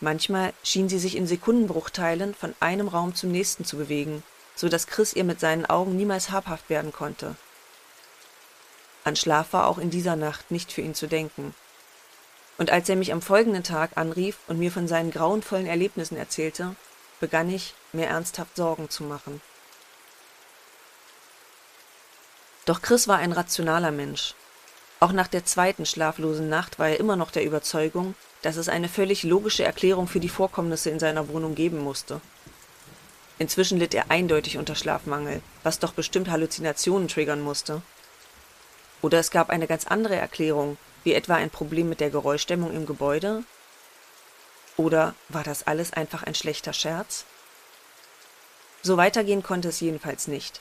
Manchmal 0.00 0.52
schien 0.62 0.88
sie 0.88 0.98
sich 0.98 1.16
in 1.16 1.26
Sekundenbruchteilen 1.26 2.34
von 2.34 2.54
einem 2.60 2.88
Raum 2.88 3.14
zum 3.14 3.32
nächsten 3.32 3.64
zu 3.64 3.76
bewegen, 3.76 4.22
so 4.54 4.68
dass 4.68 4.86
Chris 4.86 5.14
ihr 5.14 5.24
mit 5.24 5.40
seinen 5.40 5.66
Augen 5.66 5.96
niemals 5.96 6.30
habhaft 6.30 6.68
werden 6.68 6.92
konnte. 6.92 7.36
An 9.04 9.16
Schlaf 9.16 9.52
war 9.52 9.68
auch 9.68 9.78
in 9.78 9.90
dieser 9.90 10.16
Nacht 10.16 10.50
nicht 10.50 10.72
für 10.72 10.82
ihn 10.82 10.94
zu 10.94 11.06
denken. 11.06 11.54
Und 12.58 12.70
als 12.70 12.88
er 12.88 12.96
mich 12.96 13.12
am 13.12 13.22
folgenden 13.22 13.62
Tag 13.62 13.96
anrief 13.96 14.38
und 14.48 14.58
mir 14.58 14.72
von 14.72 14.88
seinen 14.88 15.10
grauenvollen 15.10 15.66
Erlebnissen 15.66 16.16
erzählte, 16.16 16.74
begann 17.20 17.48
ich, 17.50 17.74
mir 17.92 18.06
ernsthaft 18.06 18.56
Sorgen 18.56 18.90
zu 18.90 19.04
machen. 19.04 19.40
Doch 22.64 22.82
Chris 22.82 23.06
war 23.06 23.18
ein 23.18 23.32
rationaler 23.32 23.92
Mensch. 23.92 24.34
Auch 24.98 25.12
nach 25.12 25.28
der 25.28 25.44
zweiten 25.44 25.86
schlaflosen 25.86 26.48
Nacht 26.48 26.78
war 26.78 26.88
er 26.88 26.98
immer 26.98 27.16
noch 27.16 27.30
der 27.30 27.44
Überzeugung, 27.44 28.14
dass 28.46 28.54
es 28.54 28.68
eine 28.68 28.88
völlig 28.88 29.24
logische 29.24 29.64
Erklärung 29.64 30.06
für 30.06 30.20
die 30.20 30.28
Vorkommnisse 30.28 30.88
in 30.88 31.00
seiner 31.00 31.26
Wohnung 31.28 31.56
geben 31.56 31.78
musste. 31.78 32.20
Inzwischen 33.40 33.76
litt 33.76 33.92
er 33.92 34.08
eindeutig 34.12 34.56
unter 34.56 34.76
Schlafmangel, 34.76 35.42
was 35.64 35.80
doch 35.80 35.92
bestimmt 35.92 36.30
Halluzinationen 36.30 37.08
triggern 37.08 37.40
musste. 37.40 37.82
Oder 39.02 39.18
es 39.18 39.32
gab 39.32 39.50
eine 39.50 39.66
ganz 39.66 39.88
andere 39.88 40.14
Erklärung, 40.14 40.78
wie 41.02 41.14
etwa 41.14 41.34
ein 41.34 41.50
Problem 41.50 41.88
mit 41.88 41.98
der 41.98 42.10
Geräuschdämmung 42.10 42.72
im 42.72 42.86
Gebäude? 42.86 43.42
Oder 44.76 45.16
war 45.28 45.42
das 45.42 45.66
alles 45.66 45.92
einfach 45.92 46.22
ein 46.22 46.36
schlechter 46.36 46.72
Scherz? 46.72 47.24
So 48.80 48.96
weitergehen 48.96 49.42
konnte 49.42 49.70
es 49.70 49.80
jedenfalls 49.80 50.28
nicht. 50.28 50.60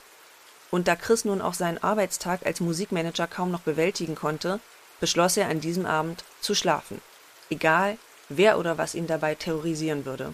Und 0.72 0.88
da 0.88 0.96
Chris 0.96 1.24
nun 1.24 1.40
auch 1.40 1.54
seinen 1.54 1.84
Arbeitstag 1.84 2.48
als 2.48 2.62
Musikmanager 2.62 3.28
kaum 3.28 3.52
noch 3.52 3.62
bewältigen 3.62 4.16
konnte, 4.16 4.60
beschloss 5.00 5.38
er 5.38 5.50
an 5.50 5.62
diesem 5.62 5.86
Abend 5.86 6.24
zu 6.42 6.56
schlafen, 6.56 7.00
egal 7.50 7.98
wer 8.30 8.58
oder 8.58 8.78
was 8.78 8.96
ihn 8.96 9.08
dabei 9.08 9.36
terrorisieren 9.36 10.06
würde. 10.06 10.34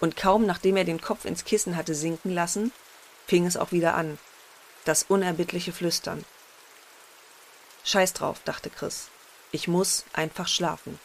Und 0.00 0.16
kaum 0.16 0.44
nachdem 0.46 0.76
er 0.76 0.84
den 0.84 1.00
Kopf 1.00 1.24
ins 1.24 1.44
Kissen 1.44 1.76
hatte 1.76 1.94
sinken 1.94 2.30
lassen, 2.30 2.72
fing 3.26 3.46
es 3.46 3.56
auch 3.56 3.72
wieder 3.72 3.94
an, 3.94 4.18
das 4.84 5.04
unerbittliche 5.04 5.72
Flüstern. 5.72 6.24
Scheiß 7.84 8.12
drauf, 8.12 8.40
dachte 8.44 8.70
Chris. 8.70 9.08
Ich 9.50 9.68
muss 9.68 10.04
einfach 10.12 10.48
schlafen. 10.48 10.98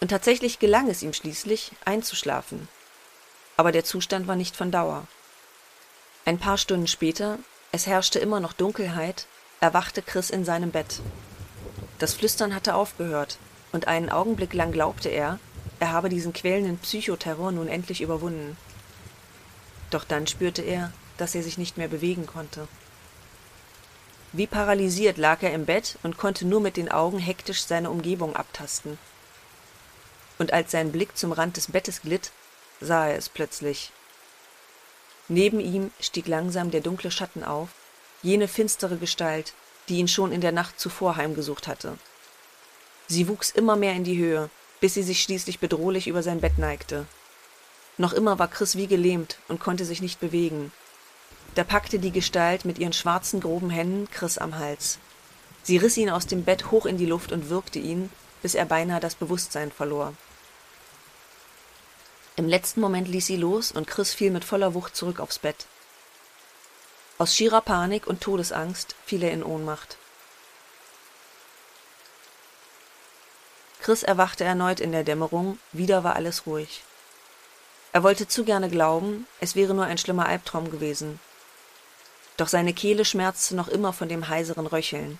Und 0.00 0.08
tatsächlich 0.08 0.58
gelang 0.58 0.88
es 0.88 1.02
ihm 1.02 1.12
schließlich, 1.12 1.72
einzuschlafen. 1.84 2.68
Aber 3.56 3.72
der 3.72 3.84
Zustand 3.84 4.28
war 4.28 4.36
nicht 4.36 4.54
von 4.54 4.70
Dauer. 4.70 5.06
Ein 6.24 6.38
paar 6.38 6.58
Stunden 6.58 6.86
später, 6.86 7.38
es 7.72 7.86
herrschte 7.86 8.18
immer 8.18 8.38
noch 8.38 8.52
Dunkelheit, 8.52 9.26
erwachte 9.60 10.02
Chris 10.02 10.30
in 10.30 10.44
seinem 10.44 10.70
Bett. 10.70 11.00
Das 11.98 12.14
Flüstern 12.14 12.54
hatte 12.54 12.74
aufgehört, 12.74 13.38
und 13.72 13.88
einen 13.88 14.10
Augenblick 14.10 14.54
lang 14.54 14.72
glaubte 14.72 15.08
er, 15.08 15.38
er 15.80 15.92
habe 15.92 16.08
diesen 16.08 16.32
quälenden 16.32 16.78
Psychoterror 16.78 17.52
nun 17.52 17.68
endlich 17.68 18.00
überwunden. 18.00 18.56
Doch 19.90 20.04
dann 20.04 20.26
spürte 20.26 20.62
er, 20.62 20.92
dass 21.16 21.34
er 21.34 21.42
sich 21.42 21.58
nicht 21.58 21.76
mehr 21.76 21.88
bewegen 21.88 22.26
konnte. 22.26 22.68
Wie 24.32 24.46
paralysiert 24.46 25.16
lag 25.16 25.42
er 25.42 25.52
im 25.52 25.64
Bett 25.64 25.98
und 26.02 26.18
konnte 26.18 26.46
nur 26.46 26.60
mit 26.60 26.76
den 26.76 26.90
Augen 26.90 27.18
hektisch 27.18 27.64
seine 27.64 27.90
Umgebung 27.90 28.36
abtasten. 28.36 28.98
Und 30.38 30.52
als 30.52 30.70
sein 30.70 30.92
Blick 30.92 31.16
zum 31.16 31.32
Rand 31.32 31.56
des 31.56 31.72
Bettes 31.72 32.02
glitt, 32.02 32.30
sah 32.80 33.08
er 33.08 33.16
es 33.16 33.28
plötzlich. 33.28 33.90
Neben 35.28 35.60
ihm 35.60 35.90
stieg 36.00 36.26
langsam 36.26 36.70
der 36.70 36.80
dunkle 36.80 37.10
Schatten 37.10 37.42
auf, 37.42 37.70
jene 38.22 38.48
finstere 38.48 38.96
Gestalt, 38.96 39.54
die 39.88 39.96
ihn 39.96 40.08
schon 40.08 40.32
in 40.32 40.40
der 40.40 40.52
Nacht 40.52 40.78
zuvor 40.78 41.16
heimgesucht 41.16 41.68
hatte. 41.68 41.98
Sie 43.06 43.28
wuchs 43.28 43.50
immer 43.50 43.76
mehr 43.76 43.94
in 43.94 44.04
die 44.04 44.18
Höhe, 44.18 44.50
bis 44.80 44.94
sie 44.94 45.02
sich 45.02 45.22
schließlich 45.22 45.58
bedrohlich 45.58 46.06
über 46.06 46.22
sein 46.22 46.40
Bett 46.40 46.58
neigte. 46.58 47.06
Noch 47.96 48.12
immer 48.12 48.38
war 48.38 48.48
Chris 48.48 48.76
wie 48.76 48.86
gelähmt 48.86 49.38
und 49.48 49.60
konnte 49.60 49.84
sich 49.84 50.00
nicht 50.00 50.20
bewegen, 50.20 50.72
da 51.54 51.64
packte 51.64 51.98
die 51.98 52.12
Gestalt 52.12 52.64
mit 52.64 52.78
ihren 52.78 52.92
schwarzen, 52.92 53.40
groben 53.40 53.70
Händen 53.70 54.08
Chris 54.10 54.38
am 54.38 54.58
Hals. 54.58 54.98
Sie 55.62 55.76
riss 55.76 55.96
ihn 55.96 56.08
aus 56.08 56.26
dem 56.26 56.44
Bett 56.44 56.70
hoch 56.70 56.86
in 56.86 56.98
die 56.98 57.06
Luft 57.06 57.32
und 57.32 57.50
würgte 57.50 57.78
ihn, 57.78 58.10
bis 58.42 58.54
er 58.54 58.64
beinahe 58.64 59.00
das 59.00 59.16
Bewusstsein 59.16 59.72
verlor. 59.72 60.14
Im 62.36 62.46
letzten 62.46 62.80
Moment 62.80 63.08
ließ 63.08 63.26
sie 63.26 63.36
los 63.36 63.72
und 63.72 63.88
Chris 63.88 64.14
fiel 64.14 64.30
mit 64.30 64.44
voller 64.44 64.72
Wucht 64.74 64.94
zurück 64.94 65.18
aufs 65.18 65.40
Bett. 65.40 65.66
Aus 67.18 67.34
schierer 67.34 67.60
Panik 67.60 68.06
und 68.06 68.20
Todesangst 68.20 68.94
fiel 69.04 69.24
er 69.24 69.32
in 69.32 69.42
Ohnmacht. 69.42 69.96
Chris 73.80 74.04
erwachte 74.04 74.44
erneut 74.44 74.78
in 74.78 74.92
der 74.92 75.02
Dämmerung, 75.02 75.58
wieder 75.72 76.04
war 76.04 76.14
alles 76.14 76.46
ruhig. 76.46 76.84
Er 77.92 78.04
wollte 78.04 78.28
zu 78.28 78.44
gerne 78.44 78.70
glauben, 78.70 79.26
es 79.40 79.56
wäre 79.56 79.74
nur 79.74 79.86
ein 79.86 79.98
schlimmer 79.98 80.26
Albtraum 80.26 80.70
gewesen, 80.70 81.18
doch 82.36 82.46
seine 82.46 82.72
Kehle 82.72 83.04
schmerzte 83.04 83.56
noch 83.56 83.66
immer 83.66 83.92
von 83.92 84.08
dem 84.08 84.28
heiseren 84.28 84.66
Röcheln. 84.66 85.18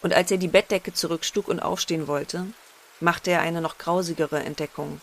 Und 0.00 0.14
als 0.14 0.30
er 0.30 0.36
die 0.36 0.46
Bettdecke 0.46 0.94
zurückstug 0.94 1.48
und 1.48 1.58
aufstehen 1.58 2.06
wollte, 2.06 2.46
machte 3.00 3.32
er 3.32 3.40
eine 3.40 3.60
noch 3.60 3.78
grausigere 3.78 4.44
Entdeckung. 4.44 5.00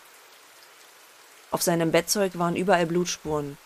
Auf 1.51 1.61
seinem 1.61 1.91
Bettzeug 1.91 2.37
waren 2.37 2.55
überall 2.55 2.85
Blutspuren. 2.85 3.57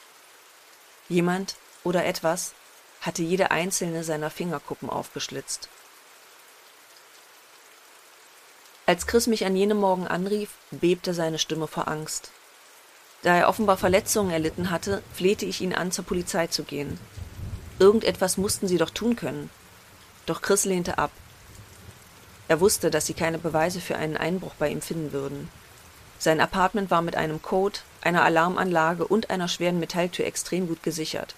Jemand 1.08 1.56
oder 1.84 2.06
etwas 2.06 2.54
hatte 3.02 3.24
jede 3.24 3.52
einzelne 3.52 4.04
seiner 4.04 4.30
Fingerkuppen 4.30 4.90
aufgeschlitzt. 4.90 5.70
Als 8.86 9.06
Chris 9.06 9.28
mich 9.28 9.46
an 9.46 9.56
jenem 9.56 9.78
Morgen 9.78 10.08
anrief, 10.08 10.50
bebte 10.72 11.14
seine 11.14 11.38
Stimme 11.38 11.68
vor 11.68 11.88
Angst. 11.88 12.32
Da 13.22 13.36
er 13.36 13.50
offenbar 13.50 13.78
Verletzungen 13.78 14.32
erlitten 14.32 14.72
hatte, 14.72 15.04
flehte 15.14 15.46
ich 15.46 15.62
ihn 15.62 15.74
an, 15.74 15.92
zur 15.92 16.06
Polizei 16.06 16.48
zu 16.48 16.64
gehen. 16.64 17.00
Irgendetwas 17.78 18.38
mussten 18.38 18.68
sie 18.68 18.78
doch 18.78 18.90
tun 18.90 19.16
können. 19.16 19.50
Doch 20.26 20.42
Chris 20.42 20.66
lehnte 20.66 20.98
ab. 20.98 21.12
Er 22.48 22.60
wusste, 22.60 22.90
dass 22.90 23.06
sie 23.06 23.14
keine 23.14 23.38
Beweise 23.38 23.80
für 23.80 23.96
einen 23.96 24.18
Einbruch 24.18 24.56
bei 24.56 24.70
ihm 24.70 24.82
finden 24.82 25.12
würden. 25.12 25.50
Sein 26.18 26.42
Apartment 26.42 26.90
war 26.90 27.02
mit 27.02 27.16
einem 27.16 27.42
Code, 27.42 27.80
einer 28.02 28.24
Alarmanlage 28.24 29.06
und 29.06 29.30
einer 29.30 29.48
schweren 29.48 29.80
Metalltür 29.80 30.26
extrem 30.26 30.68
gut 30.68 30.82
gesichert. 30.82 31.36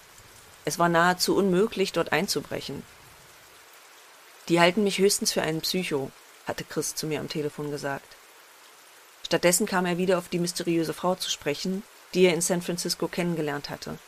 Es 0.64 0.78
war 0.78 0.88
nahezu 0.88 1.36
unmöglich, 1.36 1.92
dort 1.92 2.12
einzubrechen. 2.12 2.82
Die 4.48 4.60
halten 4.60 4.84
mich 4.84 4.98
höchstens 4.98 5.32
für 5.32 5.42
einen 5.42 5.60
Psycho, 5.60 6.10
hatte 6.46 6.64
Chris 6.64 6.94
zu 6.94 7.06
mir 7.06 7.20
am 7.20 7.28
Telefon 7.28 7.70
gesagt. 7.70 8.16
Stattdessen 9.24 9.66
kam 9.66 9.86
er 9.86 9.98
wieder 9.98 10.18
auf 10.18 10.28
die 10.28 10.38
mysteriöse 10.38 10.92
Frau 10.92 11.14
zu 11.14 11.30
sprechen, 11.30 11.82
die 12.14 12.24
er 12.24 12.34
in 12.34 12.40
San 12.40 12.62
Francisco 12.62 13.08
kennengelernt 13.08 13.70
hatte. 13.70 13.98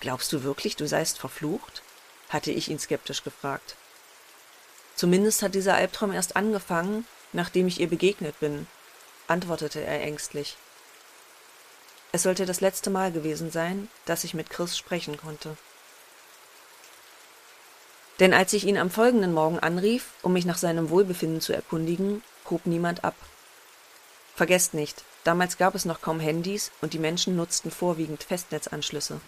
Glaubst 0.00 0.32
du 0.32 0.42
wirklich, 0.42 0.76
du 0.76 0.86
seist 0.88 1.18
verflucht? 1.18 1.82
hatte 2.28 2.50
ich 2.50 2.68
ihn 2.68 2.78
skeptisch 2.78 3.22
gefragt. 3.24 3.76
Zumindest 4.96 5.42
hat 5.42 5.54
dieser 5.54 5.74
Albtraum 5.74 6.12
erst 6.12 6.34
angefangen, 6.34 7.06
nachdem 7.32 7.68
ich 7.68 7.78
ihr 7.80 7.88
begegnet 7.88 8.38
bin, 8.40 8.66
antwortete 9.26 9.82
er 9.82 10.00
ängstlich. 10.02 10.56
Es 12.14 12.24
sollte 12.24 12.44
das 12.44 12.60
letzte 12.60 12.90
Mal 12.90 13.10
gewesen 13.10 13.50
sein, 13.50 13.88
dass 14.04 14.24
ich 14.24 14.34
mit 14.34 14.50
Chris 14.50 14.76
sprechen 14.76 15.16
konnte. 15.16 15.56
Denn 18.20 18.34
als 18.34 18.52
ich 18.52 18.66
ihn 18.66 18.76
am 18.76 18.90
folgenden 18.90 19.32
Morgen 19.32 19.58
anrief, 19.58 20.10
um 20.20 20.34
mich 20.34 20.44
nach 20.44 20.58
seinem 20.58 20.90
Wohlbefinden 20.90 21.40
zu 21.40 21.54
erkundigen, 21.54 22.22
hob 22.50 22.66
niemand 22.66 23.02
ab. 23.02 23.14
Vergesst 24.36 24.74
nicht, 24.74 25.04
damals 25.24 25.56
gab 25.56 25.74
es 25.74 25.86
noch 25.86 26.02
kaum 26.02 26.20
Handys 26.20 26.70
und 26.82 26.92
die 26.92 26.98
Menschen 26.98 27.34
nutzten 27.34 27.70
vorwiegend 27.70 28.22
Festnetzanschlüsse. 28.22 29.20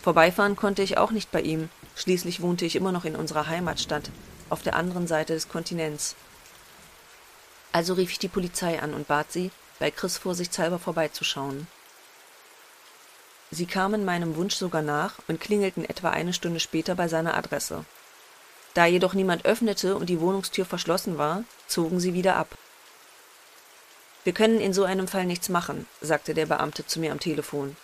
Vorbeifahren 0.00 0.54
konnte 0.54 0.82
ich 0.82 0.96
auch 0.96 1.10
nicht 1.10 1.32
bei 1.32 1.40
ihm, 1.40 1.70
schließlich 1.96 2.40
wohnte 2.40 2.66
ich 2.66 2.76
immer 2.76 2.92
noch 2.92 3.04
in 3.04 3.16
unserer 3.16 3.48
Heimatstadt, 3.48 4.10
auf 4.48 4.62
der 4.62 4.76
anderen 4.76 5.08
Seite 5.08 5.34
des 5.34 5.48
Kontinents. 5.48 6.14
Also 7.72 7.94
rief 7.94 8.12
ich 8.12 8.18
die 8.20 8.28
Polizei 8.28 8.80
an 8.80 8.94
und 8.94 9.08
bat 9.08 9.32
sie, 9.32 9.50
bei 9.84 9.90
Chris 9.90 10.16
vorsichtshalber 10.16 10.78
vorbeizuschauen. 10.78 11.66
Sie 13.50 13.66
kamen 13.66 14.06
meinem 14.06 14.34
Wunsch 14.34 14.54
sogar 14.54 14.80
nach 14.80 15.16
und 15.28 15.42
klingelten 15.42 15.84
etwa 15.84 16.08
eine 16.08 16.32
Stunde 16.32 16.58
später 16.58 16.94
bei 16.94 17.06
seiner 17.06 17.36
Adresse. 17.36 17.84
Da 18.72 18.86
jedoch 18.86 19.12
niemand 19.12 19.44
öffnete 19.44 19.96
und 19.96 20.06
die 20.06 20.20
Wohnungstür 20.20 20.64
verschlossen 20.64 21.18
war, 21.18 21.44
zogen 21.68 22.00
sie 22.00 22.14
wieder 22.14 22.36
ab. 22.36 22.56
Wir 24.24 24.32
können 24.32 24.58
in 24.58 24.72
so 24.72 24.84
einem 24.84 25.06
Fall 25.06 25.26
nichts 25.26 25.50
machen, 25.50 25.86
sagte 26.00 26.32
der 26.32 26.46
Beamte 26.46 26.86
zu 26.86 26.98
mir 26.98 27.12
am 27.12 27.20
Telefon. 27.20 27.76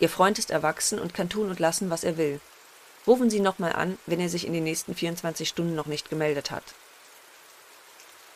Ihr 0.00 0.08
Freund 0.08 0.40
ist 0.40 0.50
erwachsen 0.50 0.98
und 0.98 1.14
kann 1.14 1.28
tun 1.28 1.50
und 1.50 1.60
lassen, 1.60 1.88
was 1.88 2.02
er 2.02 2.16
will. 2.16 2.40
Rufen 3.06 3.30
Sie 3.30 3.38
nochmal 3.38 3.74
an, 3.74 3.96
wenn 4.06 4.18
er 4.18 4.28
sich 4.28 4.44
in 4.44 4.54
den 4.54 4.64
nächsten 4.64 4.96
24 4.96 5.48
Stunden 5.48 5.76
noch 5.76 5.86
nicht 5.86 6.10
gemeldet 6.10 6.50
hat. 6.50 6.64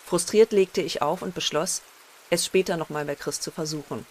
Frustriert 0.06 0.52
legte 0.52 0.82
ich 0.82 1.02
auf 1.02 1.22
und 1.22 1.34
beschloss, 1.34 1.82
es 2.32 2.46
später 2.46 2.78
nochmal 2.78 3.04
bei 3.04 3.14
Chris 3.14 3.40
zu 3.40 3.50
versuchen. 3.50 4.06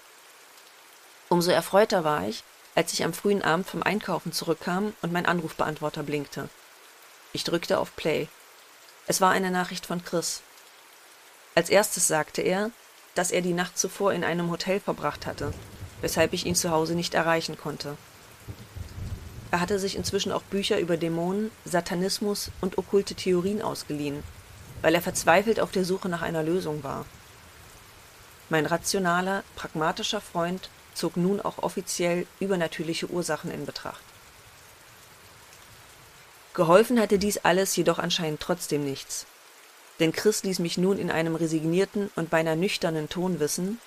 Umso 1.27 1.49
erfreuter 1.49 2.03
war 2.03 2.27
ich, 2.27 2.43
als 2.75 2.93
ich 2.93 3.03
am 3.03 3.13
frühen 3.13 3.41
Abend 3.41 3.67
vom 3.67 3.81
Einkaufen 3.81 4.31
zurückkam 4.31 4.93
und 5.01 5.11
mein 5.11 5.25
Anrufbeantworter 5.25 6.03
blinkte. 6.03 6.47
Ich 7.33 7.43
drückte 7.43 7.79
auf 7.79 7.95
Play. 7.95 8.27
Es 9.07 9.21
war 9.21 9.31
eine 9.31 9.49
Nachricht 9.49 9.87
von 9.87 10.05
Chris. 10.05 10.41
Als 11.55 11.69
erstes 11.69 12.07
sagte 12.07 12.41
er, 12.41 12.69
dass 13.15 13.31
er 13.31 13.41
die 13.41 13.53
Nacht 13.53 13.77
zuvor 13.77 14.13
in 14.13 14.23
einem 14.23 14.51
Hotel 14.51 14.79
verbracht 14.79 15.25
hatte, 15.25 15.51
weshalb 16.01 16.33
ich 16.33 16.45
ihn 16.45 16.55
zu 16.55 16.69
Hause 16.69 16.93
nicht 16.93 17.15
erreichen 17.15 17.57
konnte. 17.57 17.97
Er 19.49 19.59
hatte 19.59 19.79
sich 19.79 19.95
inzwischen 19.95 20.31
auch 20.31 20.43
Bücher 20.43 20.79
über 20.79 20.95
Dämonen, 20.95 21.51
Satanismus 21.65 22.51
und 22.61 22.77
okkulte 22.77 23.15
Theorien 23.15 23.63
ausgeliehen, 23.63 24.23
weil 24.81 24.93
er 24.93 25.01
verzweifelt 25.01 25.59
auf 25.59 25.71
der 25.71 25.85
Suche 25.85 26.07
nach 26.07 26.21
einer 26.21 26.43
Lösung 26.43 26.83
war. 26.83 27.05
Mein 28.51 28.67
rationaler, 28.67 29.43
pragmatischer 29.55 30.21
Freund 30.21 30.69
zog 30.93 31.17
nun 31.17 31.41
auch 31.41 31.57
offiziell 31.57 32.27
übernatürliche 32.39 33.09
Ursachen 33.09 33.49
in 33.49 33.65
Betracht. 33.65 34.03
Geholfen 36.53 36.99
hatte 36.99 37.17
dies 37.17 37.39
alles 37.39 37.75
jedoch 37.75 37.97
anscheinend 37.97 38.41
trotzdem 38.41 38.83
nichts 38.83 39.25
denn 40.01 40.11
Chris 40.11 40.41
ließ 40.41 40.57
mich 40.59 40.79
nun 40.79 40.97
in 40.97 41.11
einem 41.11 41.35
resignierten 41.35 42.09
und 42.15 42.31
beinahe 42.31 42.57
nüchternen 42.57 43.07
Ton 43.07 43.39
wissen, 43.39 43.79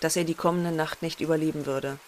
dass 0.00 0.16
er 0.16 0.24
die 0.24 0.34
kommende 0.34 0.70
Nacht 0.70 1.00
nicht 1.00 1.22
überleben 1.22 1.64
würde. 1.64 1.98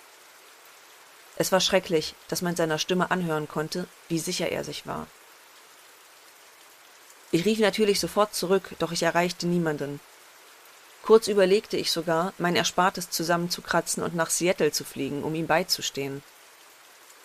Es 1.37 1.51
war 1.51 1.61
schrecklich, 1.61 2.15
dass 2.29 2.43
man 2.43 2.57
seiner 2.57 2.79
Stimme 2.79 3.11
anhören 3.11 3.49
konnte, 3.49 3.87
wie 4.09 4.19
sicher 4.19 4.53
er 4.53 4.65
sich 4.65 4.87
war. 4.87 5.07
Ich 7.31 7.47
rief 7.47 7.59
natürlich 7.59 8.01
sofort 8.01 8.35
zurück, 8.35 8.71
doch 8.79 8.93
ich 8.93 9.03
erreichte 9.03 9.47
niemanden. 9.47 9.99
Kurz 11.05 11.29
überlegte 11.29 11.77
ich 11.77 11.93
sogar, 11.93 12.33
mein 12.39 12.57
Erspartes 12.57 13.11
zusammenzukratzen 13.11 14.03
und 14.03 14.15
nach 14.15 14.31
Seattle 14.31 14.73
zu 14.73 14.85
fliegen, 14.85 15.23
um 15.23 15.35
ihm 15.35 15.47
beizustehen. 15.47 16.23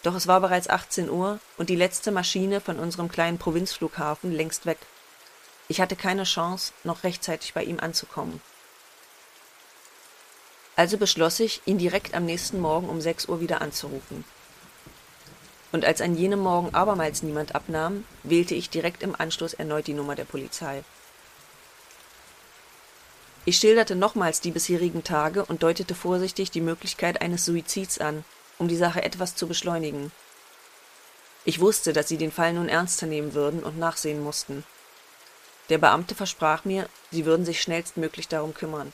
Doch 0.04 0.16
es 0.16 0.28
war 0.28 0.42
bereits 0.42 0.70
18 0.70 1.10
Uhr 1.10 1.40
und 1.58 1.70
die 1.70 1.78
letzte 1.78 2.12
Maschine 2.12 2.60
von 2.60 2.78
unserem 2.78 3.08
kleinen 3.08 3.38
Provinzflughafen 3.38 4.34
längst 4.34 4.66
weg. 4.66 4.80
Ich 5.70 5.80
hatte 5.80 5.96
keine 5.96 6.26
Chance, 6.26 6.74
noch 6.84 7.06
rechtzeitig 7.06 7.54
bei 7.54 7.64
ihm 7.64 7.80
anzukommen. 7.80 8.42
Also 10.76 10.98
beschloss 10.98 11.40
ich, 11.40 11.62
ihn 11.64 11.78
direkt 11.78 12.16
am 12.16 12.26
nächsten 12.26 12.60
Morgen 12.60 12.90
um 12.90 13.00
sechs 13.00 13.30
Uhr 13.30 13.40
wieder 13.40 13.62
anzurufen. 13.62 14.26
Und 15.72 15.86
als 15.86 16.02
an 16.02 16.18
jenem 16.18 16.40
Morgen 16.40 16.76
abermals 16.76 17.24
niemand 17.24 17.56
abnahm, 17.56 18.04
wählte 18.24 18.56
ich 18.56 18.70
direkt 18.70 19.04
im 19.04 19.16
Anschluss 19.18 19.54
erneut 19.54 19.88
die 19.88 19.94
Nummer 19.94 20.16
der 20.16 20.26
Polizei. 20.26 20.84
Ich 23.50 23.58
schilderte 23.58 23.96
nochmals 23.96 24.42
die 24.42 24.52
bisherigen 24.52 25.04
Tage 25.04 25.44
und 25.44 25.64
deutete 25.64 25.96
vorsichtig 25.96 26.52
die 26.52 26.62
Möglichkeit 26.62 27.20
eines 27.20 27.46
Suizids 27.46 27.98
an, 27.98 28.24
um 28.60 28.68
die 28.68 28.78
Sache 28.78 29.02
etwas 29.02 29.34
zu 29.34 29.48
beschleunigen. 29.48 30.12
Ich 31.46 31.60
wusste, 31.60 31.92
dass 31.92 32.08
sie 32.08 32.20
den 32.20 32.32
Fall 32.32 32.54
nun 32.54 32.70
ernster 32.70 33.08
nehmen 33.08 33.34
würden 33.34 33.64
und 33.64 33.80
nachsehen 33.80 34.24
mussten. 34.24 34.64
Der 35.70 35.80
Beamte 35.80 36.14
versprach 36.14 36.64
mir, 36.64 36.88
sie 37.10 37.26
würden 37.26 37.44
sich 37.44 37.60
schnellstmöglich 37.60 38.28
darum 38.28 38.54
kümmern. 38.54 38.94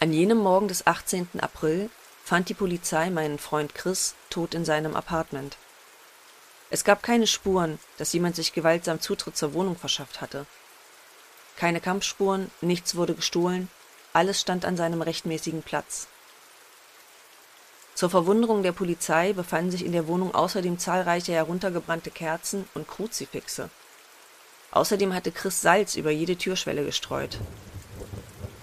An 0.00 0.12
jenem 0.12 0.38
Morgen 0.38 0.66
des 0.66 0.88
18. 0.88 1.28
April 1.38 1.90
fand 2.24 2.48
die 2.48 2.54
Polizei 2.54 3.08
meinen 3.10 3.38
Freund 3.38 3.72
Chris 3.72 4.16
tot 4.30 4.52
in 4.52 4.64
seinem 4.64 4.96
Apartment. 4.96 5.58
Es 6.70 6.82
gab 6.82 7.04
keine 7.04 7.28
Spuren, 7.28 7.78
dass 7.98 8.12
jemand 8.14 8.34
sich 8.34 8.52
gewaltsam 8.52 9.00
Zutritt 9.00 9.36
zur 9.36 9.54
Wohnung 9.54 9.76
verschafft 9.76 10.20
hatte. 10.20 10.44
Keine 11.56 11.80
Kampfspuren, 11.80 12.50
nichts 12.60 12.96
wurde 12.96 13.14
gestohlen, 13.14 13.68
alles 14.12 14.40
stand 14.40 14.64
an 14.64 14.76
seinem 14.76 15.02
rechtmäßigen 15.02 15.62
Platz. 15.62 16.06
Zur 17.94 18.10
Verwunderung 18.10 18.62
der 18.62 18.72
Polizei 18.72 19.32
befanden 19.32 19.70
sich 19.70 19.84
in 19.84 19.92
der 19.92 20.06
Wohnung 20.06 20.34
außerdem 20.34 20.78
zahlreiche 20.78 21.32
heruntergebrannte 21.32 22.10
Kerzen 22.10 22.68
und 22.74 22.86
Kruzifixe. 22.86 23.70
Außerdem 24.70 25.14
hatte 25.14 25.32
Chris 25.32 25.62
Salz 25.62 25.96
über 25.96 26.10
jede 26.10 26.36
Türschwelle 26.36 26.84
gestreut. 26.84 27.38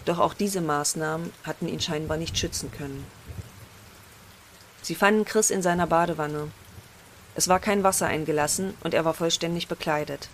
Doch 0.06 0.20
auch 0.20 0.36
diese 0.36 0.62
Maßnahmen 0.62 1.34
hatten 1.44 1.68
ihn 1.68 1.80
scheinbar 1.80 2.18
nicht 2.18 2.38
schützen 2.38 2.72
können. 2.72 3.08
Sie 4.84 4.94
fanden 4.94 5.26
Chris 5.26 5.50
in 5.50 5.64
seiner 5.64 5.88
Badewanne. 5.88 6.52
Es 7.34 7.48
war 7.48 7.60
kein 7.60 7.84
Wasser 7.84 8.06
eingelassen 8.06 8.76
und 8.82 8.94
er 8.94 9.06
war 9.06 9.16
vollständig 9.16 9.68
bekleidet. 9.68 10.30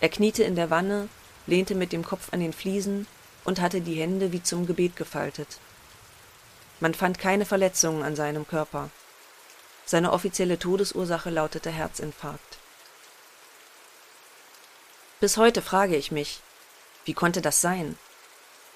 Er 0.00 0.08
kniete 0.08 0.44
in 0.44 0.54
der 0.54 0.70
Wanne, 0.70 1.08
lehnte 1.46 1.74
mit 1.74 1.92
dem 1.92 2.04
Kopf 2.04 2.32
an 2.32 2.40
den 2.40 2.52
Fliesen 2.52 3.06
und 3.44 3.60
hatte 3.60 3.80
die 3.80 4.00
Hände 4.00 4.32
wie 4.32 4.42
zum 4.42 4.66
Gebet 4.66 4.96
gefaltet. 4.96 5.58
Man 6.80 6.94
fand 6.94 7.18
keine 7.18 7.44
Verletzungen 7.44 8.02
an 8.02 8.14
seinem 8.14 8.46
Körper. 8.46 8.90
Seine 9.84 10.12
offizielle 10.12 10.58
Todesursache 10.58 11.30
lautete 11.30 11.70
Herzinfarkt. 11.70 12.58
Bis 15.20 15.36
heute 15.36 15.62
frage 15.62 15.96
ich 15.96 16.12
mich, 16.12 16.40
wie 17.04 17.14
konnte 17.14 17.40
das 17.40 17.60
sein? 17.60 17.98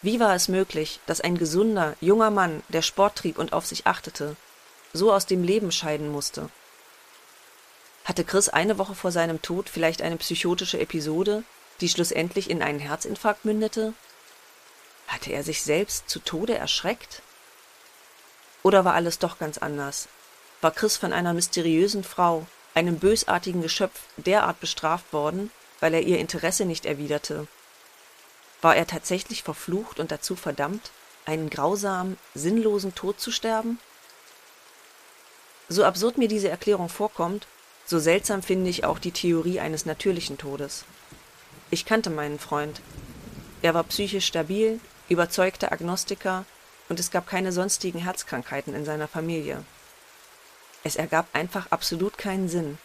Wie 0.00 0.18
war 0.18 0.34
es 0.34 0.48
möglich, 0.48 0.98
dass 1.06 1.20
ein 1.20 1.38
gesunder, 1.38 1.94
junger 2.00 2.30
Mann, 2.30 2.64
der 2.68 2.82
Sport 2.82 3.16
trieb 3.16 3.38
und 3.38 3.52
auf 3.52 3.66
sich 3.66 3.86
achtete, 3.86 4.34
so 4.92 5.12
aus 5.12 5.26
dem 5.26 5.44
Leben 5.44 5.70
scheiden 5.70 6.08
musste? 6.08 6.48
Hatte 8.04 8.24
Chris 8.24 8.48
eine 8.48 8.78
Woche 8.78 8.94
vor 8.94 9.12
seinem 9.12 9.42
Tod 9.42 9.68
vielleicht 9.68 10.02
eine 10.02 10.16
psychotische 10.16 10.80
Episode, 10.80 11.44
die 11.80 11.88
schlussendlich 11.88 12.50
in 12.50 12.62
einen 12.62 12.80
Herzinfarkt 12.80 13.44
mündete? 13.44 13.94
Hatte 15.06 15.30
er 15.32 15.44
sich 15.44 15.62
selbst 15.62 16.08
zu 16.08 16.18
Tode 16.18 16.56
erschreckt? 16.56 17.22
Oder 18.62 18.84
war 18.84 18.94
alles 18.94 19.18
doch 19.18 19.38
ganz 19.38 19.58
anders? 19.58 20.08
War 20.60 20.70
Chris 20.70 20.96
von 20.96 21.12
einer 21.12 21.32
mysteriösen 21.32 22.04
Frau, 22.04 22.46
einem 22.74 22.98
bösartigen 22.98 23.62
Geschöpf, 23.62 24.00
derart 24.16 24.60
bestraft 24.60 25.12
worden, 25.12 25.50
weil 25.80 25.94
er 25.94 26.02
ihr 26.02 26.18
Interesse 26.18 26.64
nicht 26.64 26.86
erwiderte? 26.86 27.46
War 28.62 28.76
er 28.76 28.86
tatsächlich 28.86 29.42
verflucht 29.42 29.98
und 29.98 30.12
dazu 30.12 30.36
verdammt, 30.36 30.90
einen 31.24 31.50
grausamen, 31.50 32.18
sinnlosen 32.34 32.94
Tod 32.94 33.20
zu 33.20 33.30
sterben? 33.30 33.78
So 35.68 35.84
absurd 35.84 36.18
mir 36.18 36.28
diese 36.28 36.48
Erklärung 36.48 36.88
vorkommt, 36.88 37.46
so 37.86 37.98
seltsam 37.98 38.42
finde 38.42 38.70
ich 38.70 38.84
auch 38.84 38.98
die 38.98 39.12
Theorie 39.12 39.60
eines 39.60 39.86
natürlichen 39.86 40.38
Todes. 40.38 40.84
Ich 41.70 41.84
kannte 41.84 42.10
meinen 42.10 42.38
Freund. 42.38 42.80
Er 43.62 43.74
war 43.74 43.84
psychisch 43.84 44.26
stabil, 44.26 44.80
überzeugter 45.08 45.72
Agnostiker 45.72 46.44
und 46.88 47.00
es 47.00 47.10
gab 47.10 47.26
keine 47.26 47.52
sonstigen 47.52 48.00
Herzkrankheiten 48.00 48.74
in 48.74 48.84
seiner 48.84 49.08
Familie. 49.08 49.64
Es 50.84 50.96
ergab 50.96 51.26
einfach 51.32 51.70
absolut 51.70 52.18
keinen 52.18 52.48
Sinn. 52.48 52.78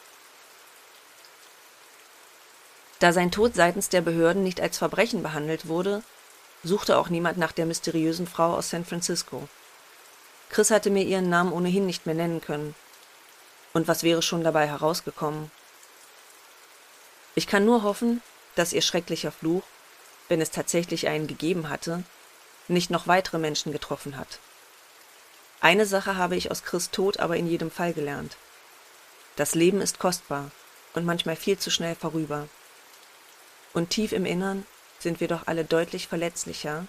Da 3.00 3.14
sein 3.14 3.32
Tod 3.32 3.56
seitens 3.56 3.90
der 3.90 4.02
Behörden 4.02 4.44
nicht 4.44 4.62
als 4.62 4.78
Verbrechen 4.78 5.22
behandelt 5.22 5.68
wurde, 5.68 6.04
suchte 6.64 6.98
auch 6.98 7.10
niemand 7.10 7.38
nach 7.38 7.52
der 7.52 7.66
mysteriösen 7.66 8.28
Frau 8.28 8.56
aus 8.56 8.70
San 8.70 8.86
Francisco. 8.86 9.48
Chris 10.50 10.72
hatte 10.72 10.90
mir 10.90 11.04
ihren 11.04 11.30
Namen 11.30 11.52
ohnehin 11.52 11.86
nicht 11.86 12.06
mehr 12.06 12.16
nennen 12.16 12.42
können. 12.42 12.76
Und 13.78 13.88
was 13.88 14.02
wäre 14.02 14.24
schon 14.24 14.44
dabei 14.44 14.68
herausgekommen? 14.68 15.52
Ich 17.36 17.46
kann 17.46 17.63
nur 17.63 17.84
hoffen, 17.84 18.24
dass 18.56 18.74
ihr 18.74 18.82
schrecklicher 18.82 19.32
Fluch, 19.32 19.62
wenn 20.30 20.42
es 20.42 20.50
tatsächlich 20.50 21.08
einen 21.08 21.28
gegeben 21.28 21.70
hatte, 21.70 22.04
nicht 22.68 22.90
noch 22.90 23.06
weitere 23.06 23.38
Menschen 23.38 23.72
getroffen 23.72 24.18
hat. 24.18 24.40
Eine 25.62 25.86
Sache 25.86 26.16
habe 26.16 26.36
ich 26.36 26.50
aus 26.50 26.63
Chris 26.63 26.90
Tod 26.90 27.20
aber 27.20 27.38
in 27.38 27.46
jedem 27.46 27.70
Fall 27.70 27.94
gelernt. 27.94 28.36
Das 29.36 29.54
Leben 29.54 29.80
ist 29.80 30.00
kostbar 30.00 30.50
und 30.96 31.06
manchmal 31.06 31.36
viel 31.36 31.60
zu 31.60 31.70
schnell 31.70 31.94
vorüber. 31.94 32.48
Und 33.74 33.92
tief 33.92 34.12
im 34.12 34.26
Innern 34.26 34.66
sind 34.98 35.20
wir 35.20 35.28
doch 35.28 35.46
alle 35.46 35.66
deutlich 35.66 36.08
verletzlicher, 36.08 36.88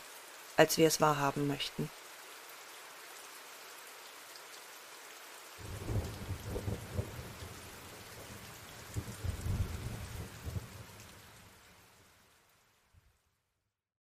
als 0.57 0.79
wir 0.79 0.89
es 0.89 1.03
wahrhaben 1.03 1.49
möchten. 1.49 1.91